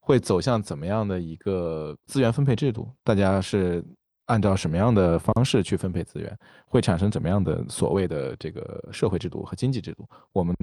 [0.00, 2.88] 会走向怎么样的一个资源分配制度？
[3.02, 3.84] 大家是
[4.26, 6.38] 按照什么样的方式去分配资源？
[6.66, 10.08] 会产生怎么样的所谓的这个社会制度和经济制度？
[10.32, 10.54] 我们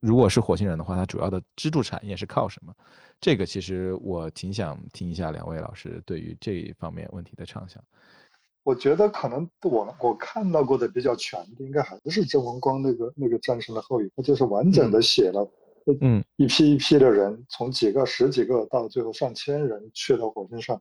[0.00, 2.72] 如果是火星人的话，它主要的支柱产业是靠什么？
[3.20, 7.82] 这个其实我挺想听一下两位老师对于这一方面问题的畅想。
[8.62, 15.50] 我觉得可能我我看到过的比较全的，应该还是郑文光那个那个战神的后裔，他就是完整的写了，
[16.00, 20.80] 嗯，一批一批的人，从几个十几个到最后上千人去到火星上。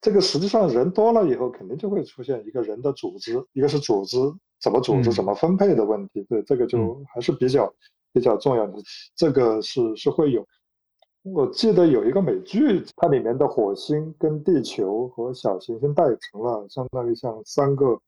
[0.00, 4.18] 这个实际上人多了以后，肯定就会出现一个人的组织，一个是组织
[4.60, 6.22] 怎么组织、嗯怎么分配的问题。
[6.28, 7.72] 对，这个就还是比较
[8.12, 8.74] 比较重要的，
[9.14, 10.46] 这个是是会有。
[11.24, 17.98] 我记得有一个美剧，它里面的火星跟地球和小行星带成了，相当于像三个，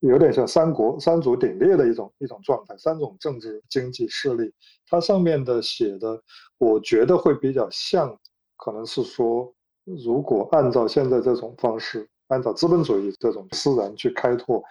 [0.00, 4.50] 有点像三国三足鼎立的一种一种状态，三种政治经济势力。
[4.88, 6.18] 它上面的写的，
[6.56, 8.18] 我觉得会比较像，
[8.56, 9.52] 可能是说
[9.84, 14.64] 如果按照现在这种方式，按照资本主义这种私人去开拓，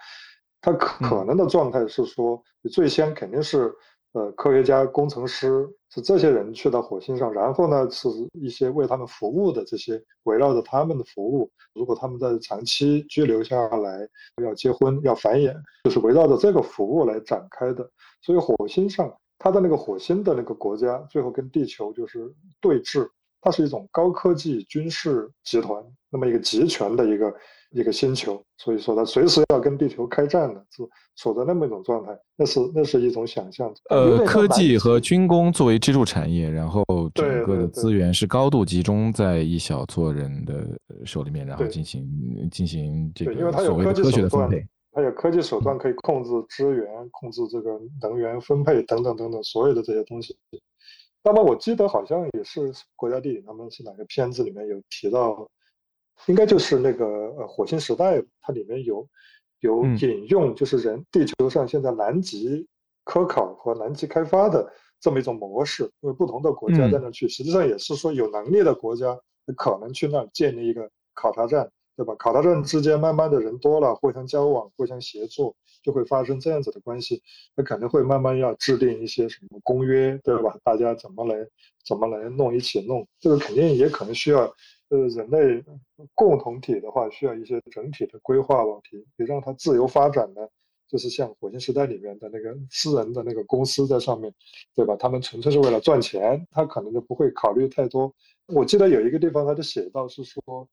[0.60, 3.72] 它可可能的状态是说，你最先肯定是。
[4.12, 11.50] 呃，科学家、工程师是这些人去到火星上，然后呢，是一些为他们服务的这些围绕着他们的服务。
[11.74, 14.06] 如果他们在长期居留下来，
[14.42, 17.88] 要结婚、要繁衍，就是围绕着这个服务来展开的。
[18.20, 23.08] 所以火星上，它的那个火星的那个国家，最后跟地球就是对峙，
[23.40, 27.34] 它是一种高科技军事集团，那么一个集权的一个。
[27.72, 30.82] 一个星球，所以说它随时要跟地球开战的，是
[31.16, 33.72] 处在那么一种状态，那是那是一种想象。
[33.88, 42.06] 呃，科技和军工作为支柱产业，然后整个的资源是高度集中在一小撮人的手里面，然后进行
[42.50, 44.66] 进行这个所谓的科学的分配。
[44.92, 50.36] 它有科技手段可以控制资源、控制这个能源分配等等等等所有的这些东西。
[51.24, 55.48] 那么我记得好像也是国家地理他们是哪个片子里面有提到。
[56.26, 57.06] 应该就是那个
[57.38, 59.06] 呃火星时代，它里面有
[59.60, 62.66] 有引用，就是人地球上现在南极
[63.04, 69.18] 科考和南极开发的这么一种模式，因为不同的国家在那去，实际上也是说有能力的国家
[69.56, 72.14] 可能去那建立一个考察站，对吧？
[72.16, 77.20] 考察站之间慢慢的人多了，互相交往、互相协作，就会发生这样子的关系，
[77.56, 80.56] 那可能会慢慢要制定一些什么公约，对吧？
[80.62, 81.34] 大家怎么来
[81.84, 84.52] 怎么来弄一起弄，这个肯定也可能需要。
[84.92, 85.64] 呃，人类
[86.14, 90.46] 共同体的话，需要一些整体的规划问题，也让它自由发展呢。
[90.86, 94.30] 就是像火星时代里面的那个私人的那个公司在上面，
[94.74, 94.94] 对吧？
[94.96, 98.14] 他们纯粹是为了赚钱，他可能就不会考虑太多。
[98.48, 100.68] 我记得有一个地方，他就写到是说，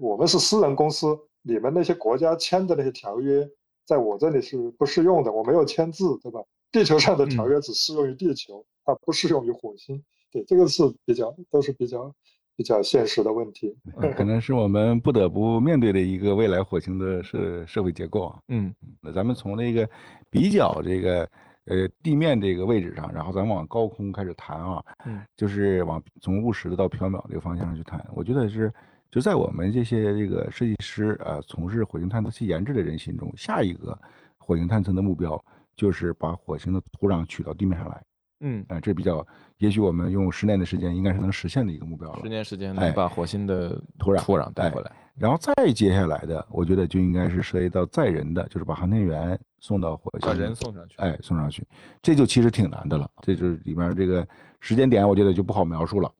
[0.00, 3.44] 我们是私人公司，你们那些国家签的那些条约，
[3.84, 6.40] 在我这里是不适用的，我没有签字，对吧？
[6.70, 10.00] 地球上的条约只适用于地球，它不适用于火星。
[10.30, 12.14] 对，这个是比较都是比较。
[12.56, 13.76] 比较现实的问题，
[14.16, 18.38] 可能是我们不得不面对的一个未来火星的社社会结构啊。
[18.48, 19.86] 嗯，那咱们从那个
[20.30, 21.28] 比较这个
[21.66, 24.82] 呃地面这个位置上，然后咱们往高空开始谈啊。
[25.04, 28.02] 嗯，就是往从务实的到缥缈这个方向上去谈。
[28.14, 28.72] 我觉得是
[29.10, 33.96] 就在我们这些这个设计师啊，从事火星探测器研制的人心中，下一个
[34.38, 35.38] 火星探测的目标
[35.76, 38.02] 就是把火星的土壤取到地面上来。
[38.40, 39.26] 嗯，啊，这比较，
[39.58, 42.20] 也许我们用十年的时间，应该是能实现的一个目标了。
[42.22, 51.66] 十年时间能把火星的土壤土壤带回来，然后再接下来的，我觉得就应该是涉及到载人的，就是把航天员送到火星，把人送上去，哎，送上去，
[52.02, 53.10] 这就其实挺难的了。
[53.22, 54.26] 这就是里面这个
[54.60, 56.12] 时间点，我觉得就不好描述了。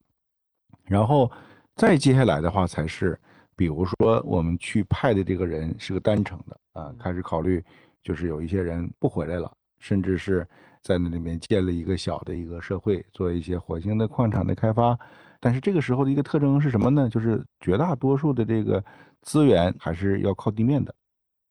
[0.85, 1.31] 然后
[1.75, 3.19] 再接下来的话，才是
[3.55, 7.63] 比如说我们去派的这个人是个单程的啊，开始考虑
[8.03, 10.47] 就是有一些人不回来了，甚至是。
[10.87, 14.97] 在那里面建立一个小的一个社会，做一些火星的矿场的开发，
[15.41, 17.09] 但是这个时候的一个特征是什么呢？
[17.09, 18.81] 就是绝大多数的这个
[19.21, 20.95] 资源还是要靠地面的，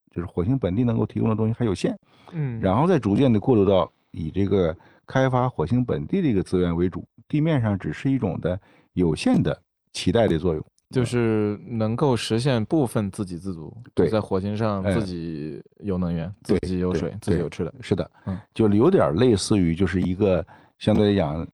[0.10, 1.94] 就是火星本地能够提供的东西还有限，
[2.32, 4.74] 嗯，然后再逐渐的过渡到以这个
[5.06, 8.58] 开发火星本地的一个资源为主，地面上只是一种的
[8.94, 9.62] 有限的
[9.92, 10.66] 期待的作用。
[10.92, 20.46] 就是能够实现部分自给自足，对，在火星上自己有能源，自己有水，自己有吃的，是的，嗯，就有点类似于就是一个
[20.78, 21.46] 相对来讲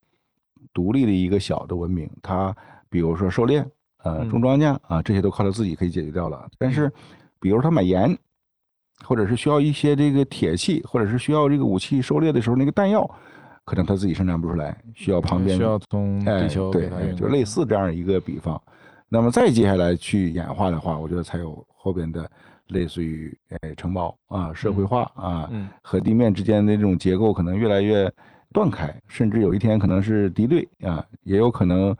[0.74, 2.56] 独立的一个小的文明，它
[2.90, 3.66] 比如说狩猎，
[4.04, 6.48] 呃，种庄稼啊，这些都靠它自己可以解决掉了。
[6.58, 6.92] 但是，
[7.40, 8.16] 比如它买盐，
[9.04, 13.10] 或者是需要一些这个铁器，或者是需要这个武器狩猎的时候那个弹药，
[13.64, 18.62] 可能他自己生产不出来，需要旁边需要从地球对，就类似这样一个比方。
[19.14, 22.32] 那么再接下来去演化的话，我觉得才有后边的
[22.70, 25.50] 类似于呃城堡啊、社会化啊，
[25.82, 28.10] 和地面之间的这种结构可能越来越
[28.54, 31.94] 断开，甚至有一天可能是敌对啊，也有可能，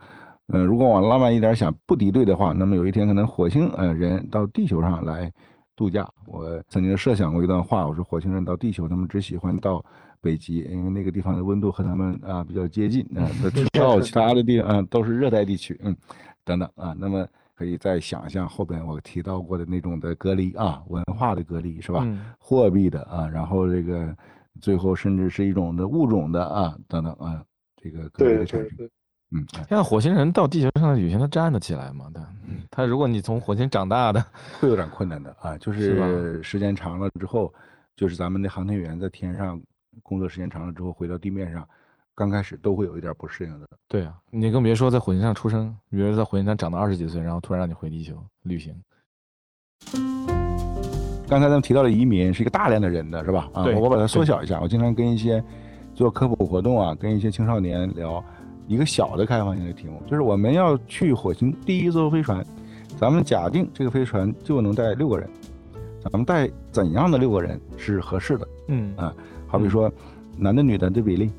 [0.54, 5.30] 嗯，如果往浪漫一点想不敌对的话，那么有一天可能火星呃人到地球上来
[5.76, 6.08] 度假。
[6.24, 9.84] 我曾经设想过一段话，我说火星人到地球，他们只喜欢到
[10.22, 13.28] 北极，因为那个地方的温度和他们啊比较接近啊，
[13.78, 15.94] 到 其他的地方都是热带地区，嗯。
[16.44, 22.06] 等等啊，那么可以再想象后边我提到过的那种的隔离啊，文化的隔离是吧？
[22.38, 24.16] 货币的啊，然后这个
[24.60, 27.42] 最后甚至是一种的物种的啊，等等啊，
[27.76, 28.90] 这个隔离的产生。
[29.34, 32.10] 嗯，像火星人到地球上的旅行，他站得起来吗？
[32.12, 32.26] 他
[32.70, 34.22] 他如果你从火星长大的，
[34.60, 37.52] 会有点困难的啊，就是时间长了之后，
[37.96, 39.58] 就是咱们的航天员在天上
[40.02, 41.66] 工作时间长了之后，回到地面上。
[42.14, 43.66] 刚开始都会有一点不适应的。
[43.88, 48.74] 对啊，你更别说在火星上出生，比如在火星上长到二十几岁，然后突然让你回地球旅行。
[51.28, 53.48] 刚才咱们提到的移民是一个大量的人的是吧？
[53.54, 54.60] 啊，我把它缩小一下。
[54.60, 55.42] 我经常跟一些
[55.94, 58.22] 做科普活动啊，跟一些青少年聊，
[58.66, 62.44] 一个小的开放性的题目，就是我们要去火星第一艘飞船，
[62.98, 65.28] 咱们假定这个飞船就能带六个人，
[66.02, 68.48] 咱们带怎样的六个人是合适的？
[68.68, 69.14] 嗯啊，
[69.46, 69.90] 好比说
[70.36, 71.30] 男的女的的比例，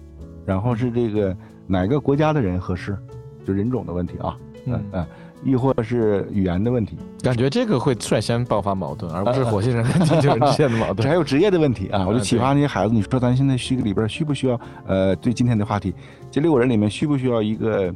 [0.45, 1.35] 然后是这个
[1.67, 2.97] 哪个国家的人合适，
[3.45, 5.05] 就人种的问题啊，嗯嗯，
[5.43, 10.97] 亦或是语言的问题，感觉这个会率先爆发矛盾，而不是火星人跟地球人之间的矛盾。
[11.03, 14.59] 这还有职业的问题啊，我就启发那些孩子，你说咱现在需里边需不需要？
[14.85, 15.93] 呃，对今天的话题，
[16.31, 17.93] 这六个人里面需不需要一个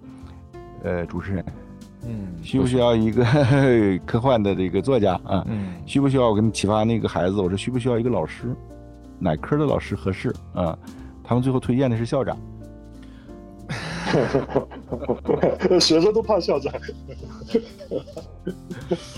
[0.83, 1.45] 呃主持人？
[2.09, 3.25] 嗯，需不需要一个
[4.05, 5.43] 科幻的这个作家啊？
[5.49, 7.35] 嗯需不需要我给你启发那个孩子？
[7.41, 8.55] 我说需不需要一个老师？
[9.19, 10.77] 哪科的老师合适啊？
[11.28, 12.38] 他们最后推荐的是校长。
[15.82, 16.73] 学生都怕校长。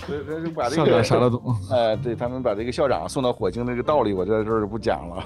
[0.08, 1.56] 对，就把校长啥都懂。
[1.70, 5.24] 哎，对他们把这个校长送到火星那个道理，我在这儿就不讲了。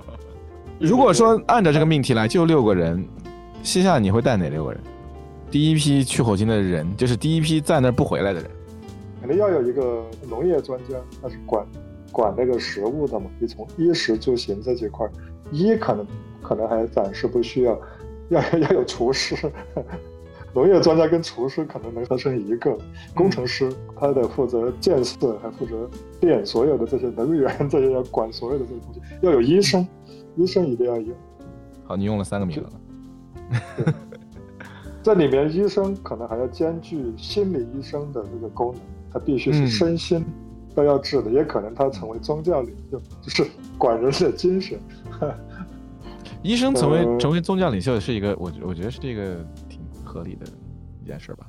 [0.80, 3.06] 如果说按照这个命题来，就六个人，
[3.62, 4.80] 西夏你会带哪六个人？
[5.50, 8.50] 第一批去火星的人，就是第一批在那儿不回来的人。
[9.20, 11.66] 肯定要有一个农业专家，他是管
[12.10, 13.26] 管那个食物的嘛。
[13.38, 15.06] 你从衣食住行这几块
[15.50, 16.06] 儿，衣可能
[16.42, 17.78] 可能还暂时不需要，
[18.28, 19.36] 要 要有厨师，
[20.54, 22.76] 农业专家跟厨师可能能合成一个。
[23.14, 25.88] 工程师他得负责建设，还负责
[26.20, 29.00] 电所有的这些能源，这些要管所有的这些东西。
[29.22, 29.86] 要有医生，
[30.36, 31.14] 医生一定要有。
[31.84, 33.94] 好，你用了三个名额了。
[35.02, 38.80] 这里面医生可能还要兼具心理医生的这个功能，
[39.12, 40.24] 他必须是嗯身心
[40.80, 44.78] 都要治的，也可能他成为宗教领袖，就是管人的精神。
[46.42, 50.46] 医生成为呃成为宗教领袖是一个，我我觉得是一个挺合理的
[51.02, 51.46] 一件事吧。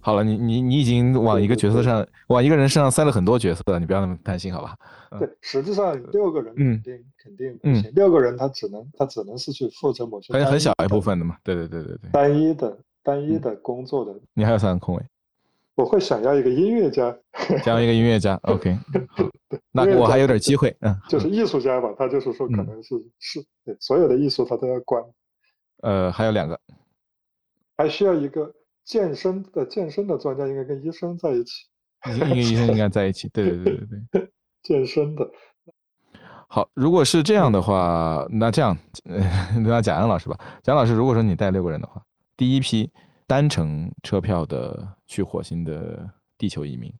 [0.00, 4.76] 好了，你你你已经往一个角色上，往一个人身上塞了很多角色了，你不要那么担心，好吧？
[5.10, 11.36] 嗯对，实际上六个人嗯肯定、肯定不行，六个人他只能他只能是去负责某些很小一部分的嘛。
[11.42, 14.14] 对对对对对，单一的单一的工作的。
[14.34, 15.02] 你还有三个空位，
[15.76, 17.16] 我会想要一个音乐家，
[17.62, 18.34] 想要一个音乐家。
[18.44, 18.76] OK，
[19.10, 19.24] 好，
[19.70, 20.76] 那我还有点机会。
[20.80, 25.02] 嗯，就是艺术家吧，他就是说可嗯能是、是对所有的艺术他都要管，
[25.82, 26.58] 呃，还有两个，
[27.76, 28.52] 还需要一个
[28.84, 31.66] 健身的健身的专家，应该跟医生在一起。
[32.06, 33.28] 应该医生应该在一起。
[33.28, 34.30] 对对对对对。
[34.62, 35.24] 健身的，
[36.48, 39.20] 好，如果是这样的话，那这样，呃，
[39.60, 42.02] 那贾阳老师吧，贾阳老师，如果说你带六个人的话，
[42.36, 42.90] 第一批
[43.26, 46.08] 单程车票的去火星的
[46.38, 46.92] 地球移民，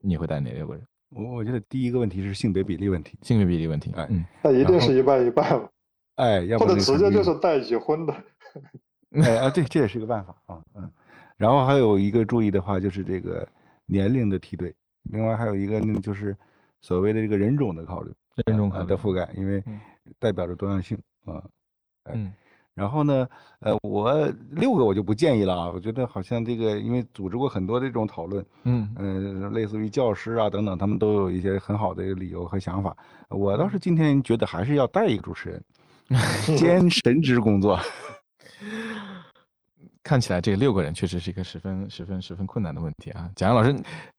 [0.00, 0.86] 你会带哪六个人？
[1.10, 3.92] 我我觉得第一个问题是性别比例问题，性别比例问题。
[3.96, 5.70] 哎嗯，那一定是一半一半了，
[6.14, 8.14] 哎，要不或者直接就是带已婚的。
[9.22, 10.90] 哎啊，对，这也是个办法啊，嗯。
[11.36, 13.46] 然后还有一个注意的话，就是这个
[13.84, 14.74] 年龄的梯队，
[15.10, 16.36] 另外还有一个呢，就是
[16.80, 19.80] 所谓的这个人种的考虑，啊人种考虑的覆盖，因为嗯
[20.18, 21.42] 代表着多样性啊。
[22.04, 22.32] 哎嗯
[22.74, 23.28] 然后呢，
[23.60, 32.96] 呃，我六个我就不建议了啊，我觉得好像这个，因为组织过很多这种讨论，嗯嗯、类似于教师啊等等，他们都有一些很好的理由和想法。
[33.28, 35.62] 我倒是今天觉得还是要带一个主持人，
[36.56, 37.78] 兼神职工作。
[40.02, 43.30] 看起来这个六个人确实是一个十分十分十分困难的问题啊。
[43.36, 43.72] 贾阳老师，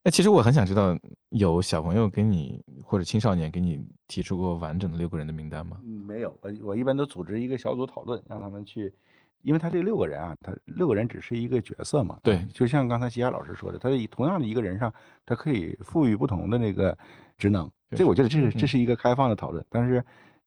[0.04, 0.98] 那，其实我很想知道，
[1.30, 5.78] 有小朋友给你或者青少年给你提出过完整的六个人的名单吗？
[5.84, 8.94] 嗯，没有，我我一般都组织一个小组讨论，让他们去，
[9.42, 14.94] 因为他这六个人啊，他六个人只是一个角色嘛，对啊就像刚才吉亚老师说的，他以同样的一个人上，
[15.26, 16.98] 他可以赋予不同的那个
[17.38, 20.04] 职能，对这我觉得这是嗯这是一个开放的讨论，但是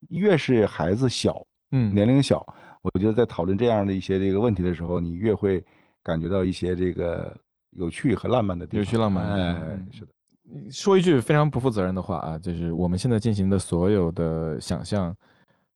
[0.09, 2.47] 越是孩子小，嗯年龄小，
[2.93, 5.64] 我觉得在讨论这样的一些这个问题的时候，你越会
[6.03, 7.37] 感觉到一些这个
[7.70, 15.14] 有趣和浪漫的地方，有趣浪漫哎嗯，是的，说一句非常不负责任的话啊，就是我们现在进行的所有的想象，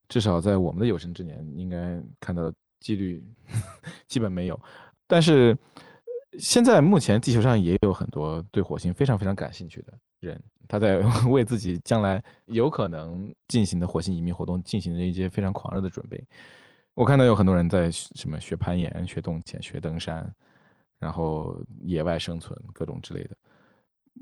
[0.09, 3.23] 至少在我们的有生之年，应该看到的几率
[4.07, 4.61] 基本没有。
[5.07, 5.57] 但是
[6.39, 10.99] 现在目前地球上也有很多对火星非常非常感兴趣的人，他在
[11.29, 16.25] 为自己将来有可能进行的火星移民活动进行了一些非常狂热的准备。
[16.95, 20.35] 我看到有很多人在什么学攀岩、学洞潜、学登山，
[20.99, 23.37] 然后野外生存各种之类的。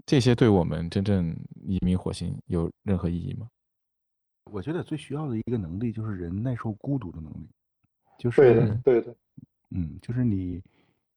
[0.07, 3.49] 这些对我们真正移民火星有任何意义吗？
[4.51, 7.49] 我觉得最需要的一个能力就是人耐受孤独的能力，
[8.19, 9.15] 就对是的，对的，
[9.71, 10.63] 嗯，就是你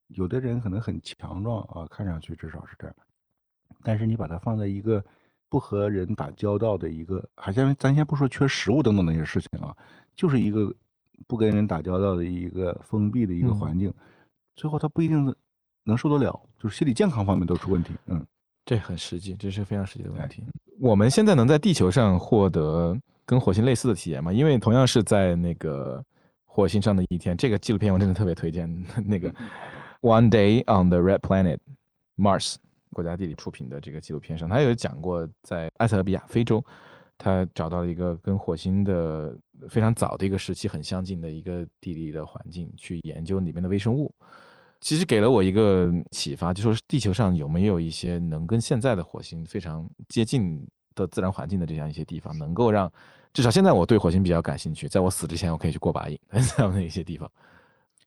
[0.08, 2.96] 有的人可能很强壮啊，看上去至少是这样，
[3.84, 5.04] 但是你把它放在一个
[5.48, 9.76] 不和人打交道的一个，还先咱先不说缺食物等等那些事情啊，
[10.16, 10.74] 就是一个
[11.28, 13.94] 不跟人打交道的一个封闭的一个嗯环境，
[14.56, 15.34] 最后他不一定
[15.84, 17.94] 能受得了，就是心理健康方面都出问题。
[18.08, 18.26] 嗯，
[18.66, 20.44] 这很实际，这是非常实际的问题。
[20.80, 24.32] 我们现在能在地球上获得跟火星类似的体验吗？
[24.32, 26.04] 因为同样是在那个
[26.46, 28.68] 火星上的一天》这个纪录片我真的特别推荐。
[29.06, 29.30] 那个
[30.02, 31.60] 《One Day on the Red Planet
[32.18, 32.54] Mars》
[32.92, 36.64] 国家地理出品的这个纪录片上，他有讲过在埃塞俄比亚非洲，
[37.24, 39.38] 他找到了一个跟火星的
[39.70, 44.12] 非常早的一个时期很相近的一个地理的环境，去研究里面的微生物。
[44.80, 52.92] 其实给了我一个启发，就说地球上有没有一些能跟现在的火星非常接近的自然环境的这样一些地方，能够让。
[53.32, 57.32] 至少现在我对火星比较感兴趣，在我死之前我可以去过把瘾，这样的一些地方。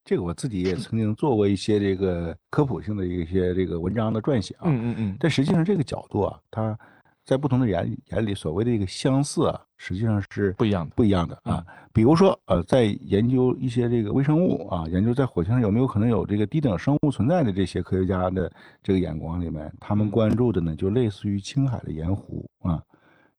[0.05, 4.65] 这个我自己也曾经做过一些这个科普性的一些这个文章的撰写啊。
[4.65, 5.17] 嗯嗯嗯。
[5.19, 6.79] 但实际上这个角度啊，它
[7.25, 11.65] 在不同的眼眼里所谓的一个相似啊，实际上是不一样的，不一样的啊。
[11.93, 18.53] 比如说呃，在研究一些这个微生物啊，研究在火星上有没有可能有这个低等生物存在的这些科学家的
[18.83, 22.83] 这个眼光里面，他们关注的呢，就类似于青海的盐湖啊。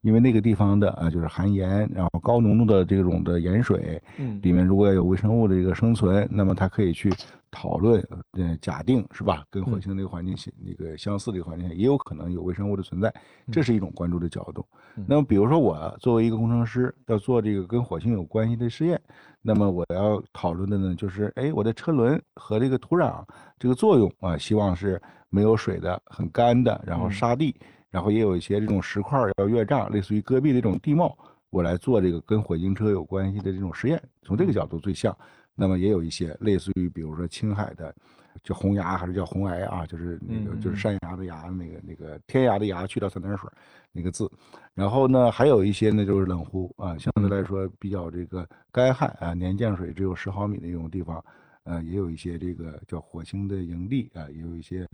[0.05, 7.11] 因为那个地方的啊，就是含盐，然后高浓度的这种的盐水，嗯，里面如果有微生物的一个生存，那么它可以去
[7.49, 9.43] 讨论，嗯，假定是吧？
[9.49, 13.11] 跟火星那个环境相那个相似的一个环境下，也有可能有微生物的存在，
[13.51, 14.63] 这是一种关注的角度。
[15.07, 19.01] 那么，比如说我作为一个工程师，要做这个跟火星有关系的试验，
[19.41, 23.23] 那么我要讨论的呢，就是哎，我的车轮和这个土壤
[23.57, 25.01] 这个作用啊，希望是
[25.31, 27.55] 没有水的，很干的，然后沙地。
[27.95, 31.17] 然后也有一些这种石块要越障，类似于戈壁的这种地貌，
[31.49, 35.17] 我来做这个跟火星车有关系的这种实验，从这个角度最像。
[35.55, 37.95] 那么也有一些类似于，比如说青海的
[38.43, 43.49] 叫红崖还是叫红崖啊，就是那个就是山崖的崖，那个那个天涯的崖去掉三点水
[43.93, 44.29] 那个字。
[44.73, 51.23] 然后呢，还有一些呢就是冷湖啊，相对来说比较这个干旱啊，年降水只有十毫米的这种地方，
[51.63, 54.85] 呃，也有一些这个叫火星的营地啊，也有一些。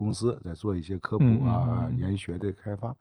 [0.00, 2.96] 公司在做一些科普啊、研学的开发。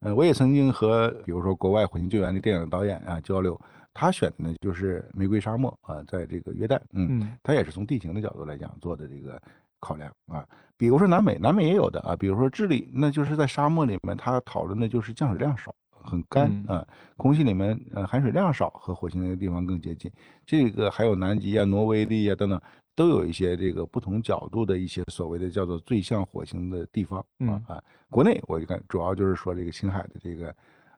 [0.00, 3.58] 呃，我也曾经和比如说国外火星救援的电影导演啊交流，
[3.94, 9.40] 他选的呢就是玫瑰沙漠啊，在这个约旦，嗯，他也是从地形的角度来讲做的这个
[9.78, 10.44] 考量啊。
[10.76, 15.72] 比如说南美，南美也有的啊，比如说智利，那就是在沙漠里面，他讨论的就是降水量少，
[16.02, 16.84] 很干啊，
[17.16, 20.10] 空气里面呃含水量少，和火星那个地方更接近。
[20.44, 22.60] 这个还有南极啊、挪威的啊等等。
[22.96, 30.52] 都有一些这个不同角度的一些所谓的叫做最像火星的地方啊啊，国内我就看主要就是说这个青海的这个，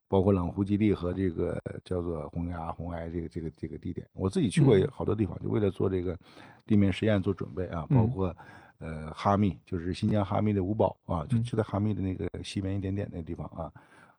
[0.07, 6.16] 包括冷湖基地和这个叫做红崖红崖这个这个这个地点，我自己去过好多地方，就为了做这个
[6.64, 8.34] 地面实验做准备啊，包括
[8.78, 13.72] 呃哈密就是新疆哈密的五堡啊，就就在哈密的那个西边一点点那地方啊，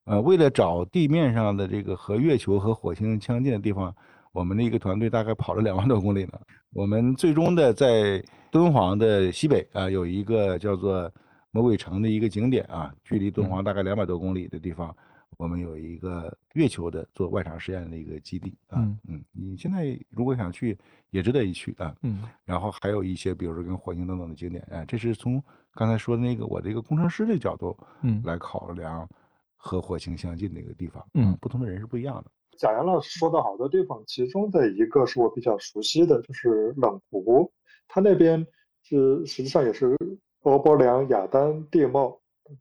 [0.03, 3.95] 呃为了找地面上的这个和月球和火星相近的地方。
[4.32, 6.39] 我们的一个团队大概跑了两万多公里呢。
[6.71, 11.11] 我们最终的在敦煌的西北啊，有一个叫做
[11.51, 14.95] 魔鬼城的一个景点啊，距离敦煌大概两百多公里的地方，
[15.38, 18.88] 我们有一个月球的做外场实验的一个基地啊。
[19.07, 20.77] 嗯，你现在如果想去，
[21.09, 21.95] 也值得一去啊。
[22.03, 22.23] 嗯。
[22.45, 29.09] 然后还有一些，比如说跟火星等等的景点啊，这是从刚才说的那个我这个工程师的角度，嗯，来考量
[29.57, 31.03] 和火星相近的一个地方。
[31.15, 32.32] 嗯，不同的人是不一样的。
[32.60, 37.49] 贾阳老师说的好多地方，其中的一个是我比较熟悉的，就是冷湖。
[37.88, 38.45] 它那边
[38.84, 39.97] 是实际上也是
[40.43, 42.20] 俄伯良亚丹地貌，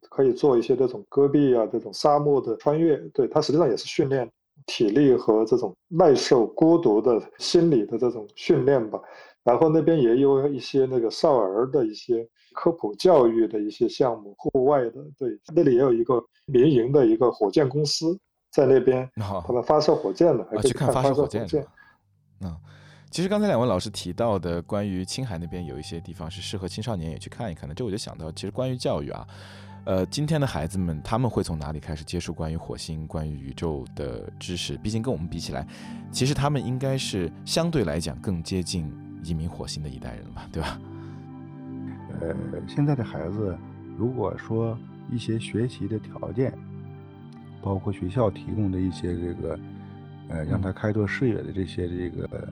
[0.09, 2.95] 可以做一些这种戈壁啊、这种沙漠的穿越。
[3.13, 4.31] 对，它实际上也是训练
[4.67, 9.01] 体力和这种耐受孤独的心理的这种训练吧。
[9.43, 15.05] 然后那边也有一些那个少儿的一些科普教育的一些项目，户外的。
[15.17, 18.17] 对，那里也有一个民营的一个火箭公司。
[18.51, 21.47] 在那边，他们发射火箭的，去看发射火箭。
[22.41, 22.55] 嗯，
[23.11, 29.27] 其实刚才两位老师提到的关于青海那边有一些地方是适合青少年也去看一看的，这我就想到，其实关于教育啊，
[29.85, 34.75] 呃，今天的孩子们他们会从哪里开始接触关于火星、关于宇宙的知识？
[34.77, 35.67] 毕竟跟我们比起来，
[36.11, 38.91] 其实他们应该是相对来讲更接近
[39.23, 40.79] 移民火星的一代人了吧，对吧？
[42.21, 42.35] 呃，
[42.67, 43.55] 现在的孩子，
[43.97, 44.77] 如果说
[45.11, 46.51] 一些学习的条件。
[47.61, 49.59] 包括学校提供的一些这个，
[50.29, 52.49] 呃，让他开拓视野的这些这个，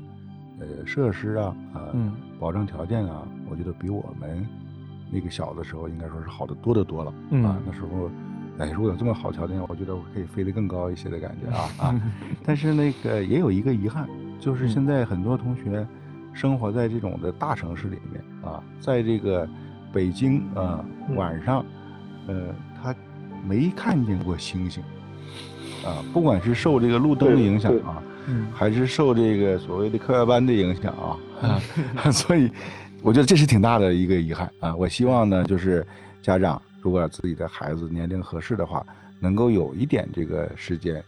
[0.60, 1.94] 呃，设施啊，啊，
[2.40, 4.46] 保障条件啊，我觉得比我们
[5.12, 7.12] 那个小的时候应该说是好的多得多了
[7.44, 7.60] 啊。
[7.66, 8.10] 那时候，
[8.58, 12.02] 哎，如果有这么好条件，我觉得我可以飞得更高一些的感觉啊啊。
[12.44, 15.86] 但是那个也有一个遗憾，就是现在很多同学
[16.34, 19.48] 生活在这种的大城市里面啊，在这个
[19.94, 20.84] 北京啊，
[21.16, 21.64] 晚上，
[22.28, 22.94] 呃，他
[23.48, 24.84] 没看见过星星。
[25.86, 28.02] 啊，不管是受这个路灯的影响啊，
[28.54, 31.60] 还是受这个所谓的课外班的影响啊，
[32.12, 32.52] 所以
[33.02, 34.76] 我觉得这是挺大的一个遗憾啊。
[34.76, 35.86] 我希望呢，就是
[36.22, 38.86] 家长如果自己的孩子年龄合适的话，
[39.20, 41.04] 能够有一点这个时间，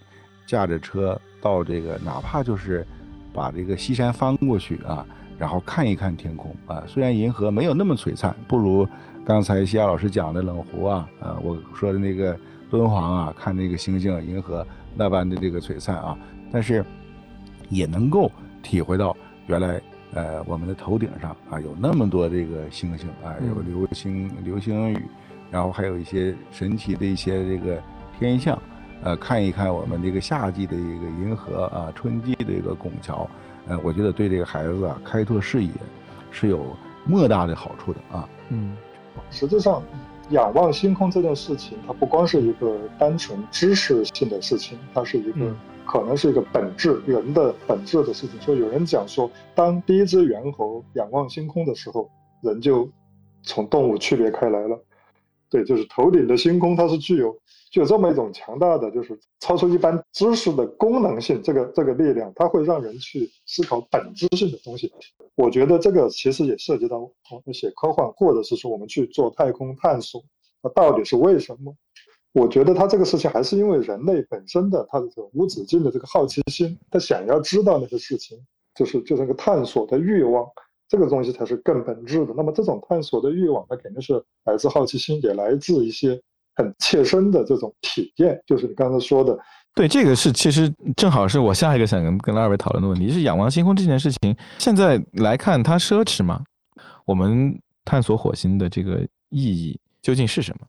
[0.45, 2.86] 驾着车到这个，哪怕就是。
[3.32, 5.05] 把这个西山翻过去啊，
[5.38, 6.84] 然后看一看天空啊。
[6.88, 8.86] 虽然银河没有那么璀璨，不如
[9.24, 12.36] 刚才西亚老师讲的冷湖啊，呃，我说的那个
[12.70, 14.65] 敦煌啊，看这个星星、银河
[14.95, 16.17] 那般的这个璀璨啊，
[16.51, 16.86] 但是
[17.70, 19.15] 也能够体会到
[19.47, 19.82] 原来
[20.13, 25.01] 呃我们的头顶上啊有那么多这个星星啊，有流星、流星雨，
[25.49, 27.82] 然后还有一些神奇的一些这个
[28.17, 28.57] 天象。
[29.01, 33.26] 呃，看一看我们这个夏季的一个银河啊，春季的一个拱桥，
[33.65, 35.72] 呃，我觉得对这个孩子啊开拓视野
[36.32, 38.28] 是有莫大的好处的啊。
[38.49, 38.76] 嗯，
[39.32, 39.82] 实际上，
[40.30, 45.34] 仰望星空这件事情，它不光是一个单纯知识性的事情，它是一个
[45.86, 48.39] 可能是一个本质人的本质的事情。
[48.41, 52.09] 所以有人讲说，当第一只猿猴仰望星空的时候，
[52.41, 52.88] 人就
[53.41, 54.80] 从动物区别开来了。
[55.49, 57.36] 对，就是头顶的星空，它是具有。
[57.72, 64.91] 就这么一种强大的，就是超出一般知识的功能性，这个这个力量，它会让人去思考本质性的东西。
[65.36, 70.20] 我觉得这个其实也涉及到我们写科幻，或者是说我们去做太空探索，
[70.63, 71.76] 它到底是为什么？
[72.32, 78.38] 我觉得它这个事情还是因为人类本身的它的这个无止境的这个好奇心，他想要知道那些事情，
[78.74, 80.43] 就是就是那个探索的欲望，
[80.88, 82.34] 这个东西才是更本质的。
[82.36, 86.20] 那么这种探索的欲望，它肯定是来自好奇心，也来自一些。
[86.60, 89.39] 很切身的这种体验，就是你刚才说的，
[89.74, 96.43] 对，这个是其实正好是我下一个想跟跟二位讨论的问题，是仰望星空这件事情，现在来看它奢侈吗？
[97.05, 100.68] 我们探索火星的这个意义究竟是什么？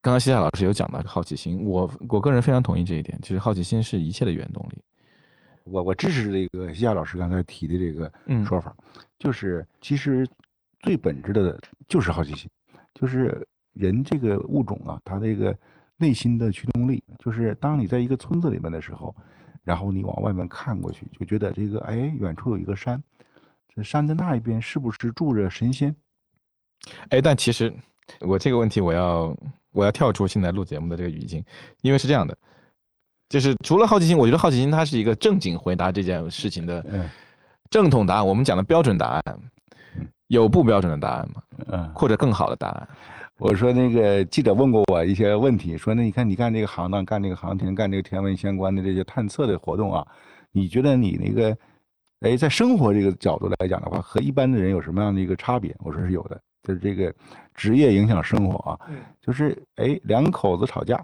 [0.00, 4.78] 刚刚西夏老师有讲到好奇心，我我个人非常同意这一点，其实好奇心是一切的原动力。
[5.64, 8.10] 我我支持这个西夏老师刚才提的这个
[8.46, 8.74] 说法，
[9.18, 10.26] 就是其实
[10.80, 12.48] 最本质的就是好奇心，
[12.94, 13.46] 就是。
[13.78, 15.56] 人这个物种啊，它这个
[15.96, 19.14] 内心的驱动力，就是当你在一个村子里面的时候，
[19.62, 23.02] 然后你往外面看过去，就觉得这个哎，远处有一个山，
[23.74, 25.94] 这山的那一边是不是住着神仙？
[27.10, 27.72] 哎，但其实
[28.20, 29.36] 我这个问题，我要
[29.72, 31.44] 我要跳出现在录节目的这个语境，
[31.82, 32.36] 因为是这样的，
[33.28, 36.84] 就是除了好奇心，我觉得好奇心它是一个正经回答这件事情的
[37.70, 38.26] 正统答案。
[38.26, 39.22] 我们讲的标准答案，
[40.28, 41.42] 有不标准的答案吗？
[41.66, 42.88] 嗯，或者更好的答案？
[43.38, 50.04] 我说那个记者问过我一些问题，说那你看你干这个行当，干这个航天，干这个天文相关的这些探测的活动啊，
[50.50, 51.56] 你觉得你那个，
[52.20, 55.72] 哎，在生活这个角度来讲的话，和一般的人有什么样的一个差别？
[55.78, 57.14] 我说是有的，就是这个
[57.54, 58.76] 职业影响生活啊，
[59.20, 61.00] 就是哎两口子吵架，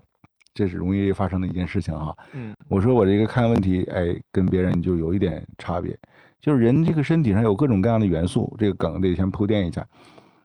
[0.54, 2.12] 这是容易发生的一件事情哈。
[2.32, 5.96] 嗯，我说我这个看问题，哎，跟别人就有一点差别，
[6.40, 9.86] 就是人这个身体上有各种各样的元素，这个梗得先铺垫一下，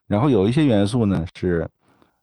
[0.06, 1.68] 然后有一些元素呢是。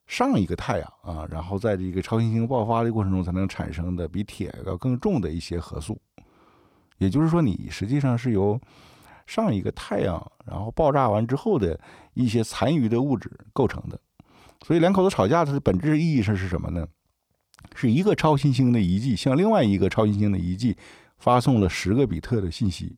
[0.07, 6.01] 上一个太阳啊，然后在这个超新星爆发的过程中才能产生的比铁要更重的一些核素，
[6.99, 8.61] 也就是说，你实际上是由
[9.27, 11.79] 上一个太阳然后爆炸完之后的
[12.15, 14.01] 一些残余的物质构成的。
[14.65, 16.87] 所以两口子吵架，它的本质意义是是什么呢？
[17.75, 20.77] 是一个超新星的遗迹向另外一个超新星的遗迹
[21.19, 22.97] 发送了十个比特的信息。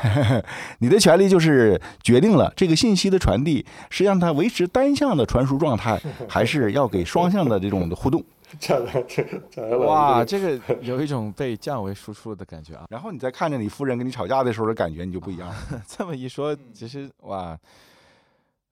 [0.80, 8.24] 你的权利就是决定了这个信息的传递是让它维持单向的传输状态，还是要给双向的这种的互动。
[9.86, 12.86] 哇，这个 有一种被降维输出的感觉啊！
[12.88, 15.56] 然后你再看着你夫人跟你吵架的时候的感觉，你就不一样了。
[15.86, 17.58] 这么一说，其实哇，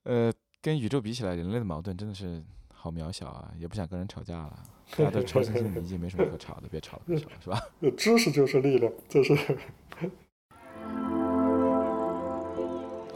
[0.04, 3.50] 呃，跟宇宙比起来，人类的矛盾真的是好渺小啊！
[3.58, 4.58] 也不想跟人吵架了，
[4.96, 7.60] 大家都超新星已经没什么可吵的，别吵了，别吵了，是吧？
[7.98, 9.36] 知识就是力量，这是。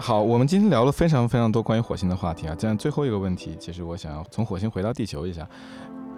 [0.00, 2.54] 好，我们今天聊了非常非常多关于火星的话题啊。
[2.58, 5.46] 这样最后一个问题，其实我想要从火星回到地球一下。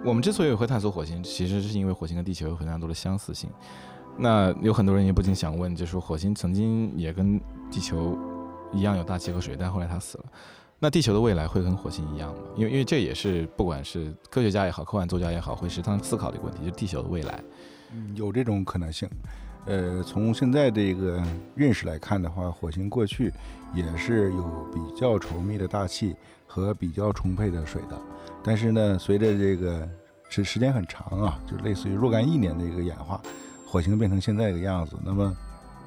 [0.05, 3.49] 我们之所以会探索火星，其实是因为火星跟地球有很多的相似性。
[4.17, 7.37] 那有很多人也不禁想问，就是火星曾经也跟
[7.69, 8.17] 地球
[8.71, 10.23] 一样有大气和水，但后来它死了。
[10.79, 12.39] 那地球的未来会跟火星一样吗？
[12.55, 17.43] 因为因为这也是不管是科学家也好，科幻作家也好，会时常思考的一个问题，就是地球的未来。
[17.91, 19.09] 嗯，有这种可能性。
[19.65, 21.23] 呃，从现在这个
[21.55, 23.31] 认识来看的话，火星过去
[23.73, 27.97] 也是有比较稠密的大气和比较充沛的水的。
[28.43, 29.87] 但是呢，随着这个
[30.29, 33.21] 时时间很长啊，就类似于若干亿年的一个演化，
[33.65, 34.97] 火星变成现在的样子。
[35.03, 35.35] 那么，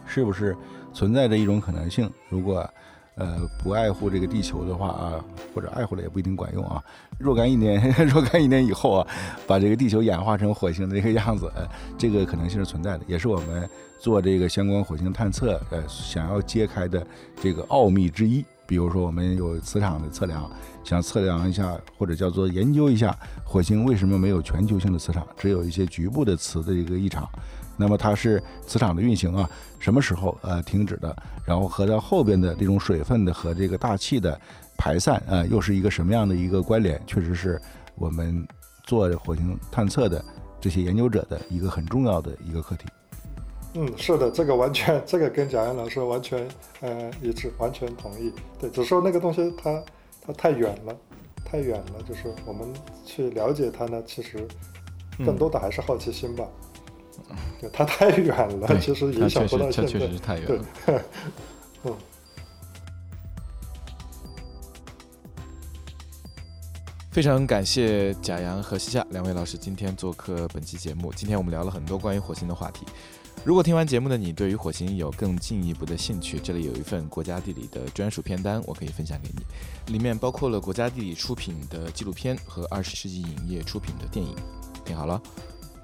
[0.07, 0.57] 是不是
[0.95, 2.11] 存在着一种可能性？
[2.31, 2.69] 如果
[3.17, 6.83] 呃，不爱护这个地球的话啊，或者爱护了也不一定管用啊。
[7.19, 9.07] 若干一年， 若干一年以后啊，
[9.47, 17.07] 把这个地球演化成火星的这个样子，呃，这个可能性是存在的，也是我们做这个相关火星探测，呃，想要揭开的
[17.41, 18.45] 这个奥秘之一。
[18.69, 20.51] 比如说，我们有磁场的测量，
[20.83, 27.27] 想测量一下或者叫做研究一下火星为什么没有全球性的磁场，只有一些局部的磁的一个异常。
[27.77, 29.49] 那么它是磁场的运行啊，
[29.79, 31.15] 什么时候呃停止的？
[31.45, 34.41] 然后和它后边的这种水分的和这个大气的
[34.77, 37.01] 排散啊，又是一个什么样的一个关联？
[37.07, 37.61] 确实是
[37.95, 38.47] 我们
[38.85, 40.25] 做火星探测的
[40.61, 42.85] 这些研究者的一个很重要的一个课题。
[43.75, 46.49] 嗯，是的，这个完全，这个跟贾阳老师完全
[46.81, 48.33] 呃一致，完全同意。
[48.59, 49.83] 对，只是说那个东西它
[50.27, 50.97] 它太远了，
[51.45, 52.67] 太远了，就是我们
[53.05, 54.49] 去了解它呢，其实
[55.19, 56.45] 更多的还是好奇心吧。
[57.61, 59.93] 对，它太远了，其实影响不到现在。
[59.93, 60.65] 确实是太远了。
[61.85, 61.95] 嗯。
[67.11, 71.11] 非常感谢贾阳和西夏两位老师今天做客本期节目。
[71.17, 72.85] 今天我们聊了很多关于火星的话题。
[73.43, 84.37] 如果听完节目的你对于火星有更进一步的兴趣，这里有一份国家地理的专属片单，我可以分享给你，里面包括了国家地理出品的纪录片和二十世纪影业出品的电影。
[84.85, 85.19] 听好了。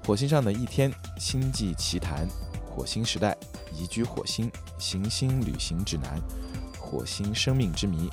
[0.05, 2.27] 火星上的一天，星际奇谈，
[2.69, 3.37] 火星时代，
[3.73, 6.21] 移居火星，行星旅行指南，
[6.77, 8.09] 火星生命之谜，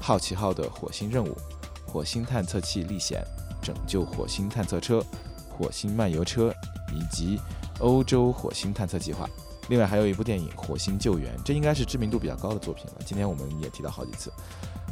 [0.00, 1.36] 好奇号的火星任务，
[1.84, 3.24] 火星探测器历险，
[3.60, 5.04] 拯救火星探测车，
[5.50, 6.54] 火星漫游车，
[6.92, 7.40] 以及
[7.80, 9.28] 欧洲火星探测计划。
[9.68, 12.92] 另外还有一部电影《火星救援》，这应该是知名度比较高的作品了。
[13.04, 14.32] 今天我们也提到好几次。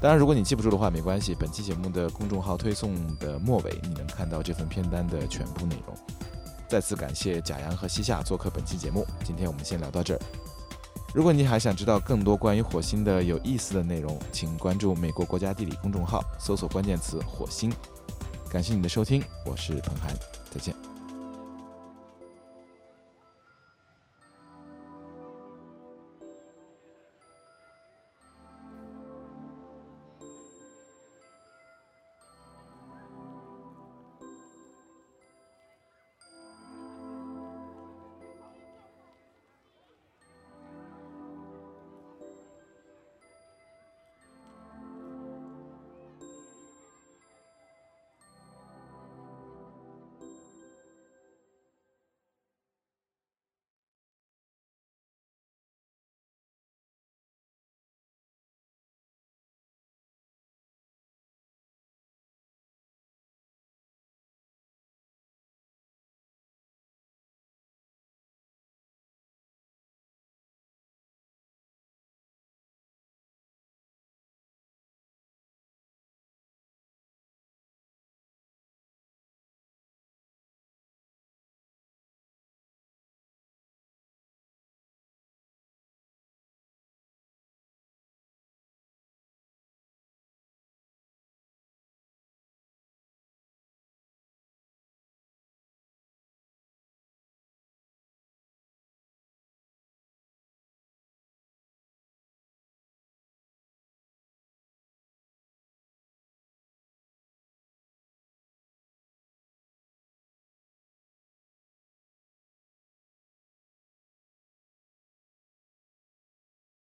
[0.01, 5.97] 当然，如果你记不住的话，没关系，本期节目的公众号推送的末尾，你能看到这份片单的全部内容。
[6.71, 9.05] 再次感谢贾阳和西夏做客本期节目。
[9.25, 10.21] 今天我们先聊到这儿。
[11.13, 17.73] 如果你还想知道更多关于火星的有意思的内容，请关注美国国家地理公众号，搜索关键词“火星”。
[18.49, 20.15] 感谢你的收听，我是彭涵，
[20.49, 20.90] 再见。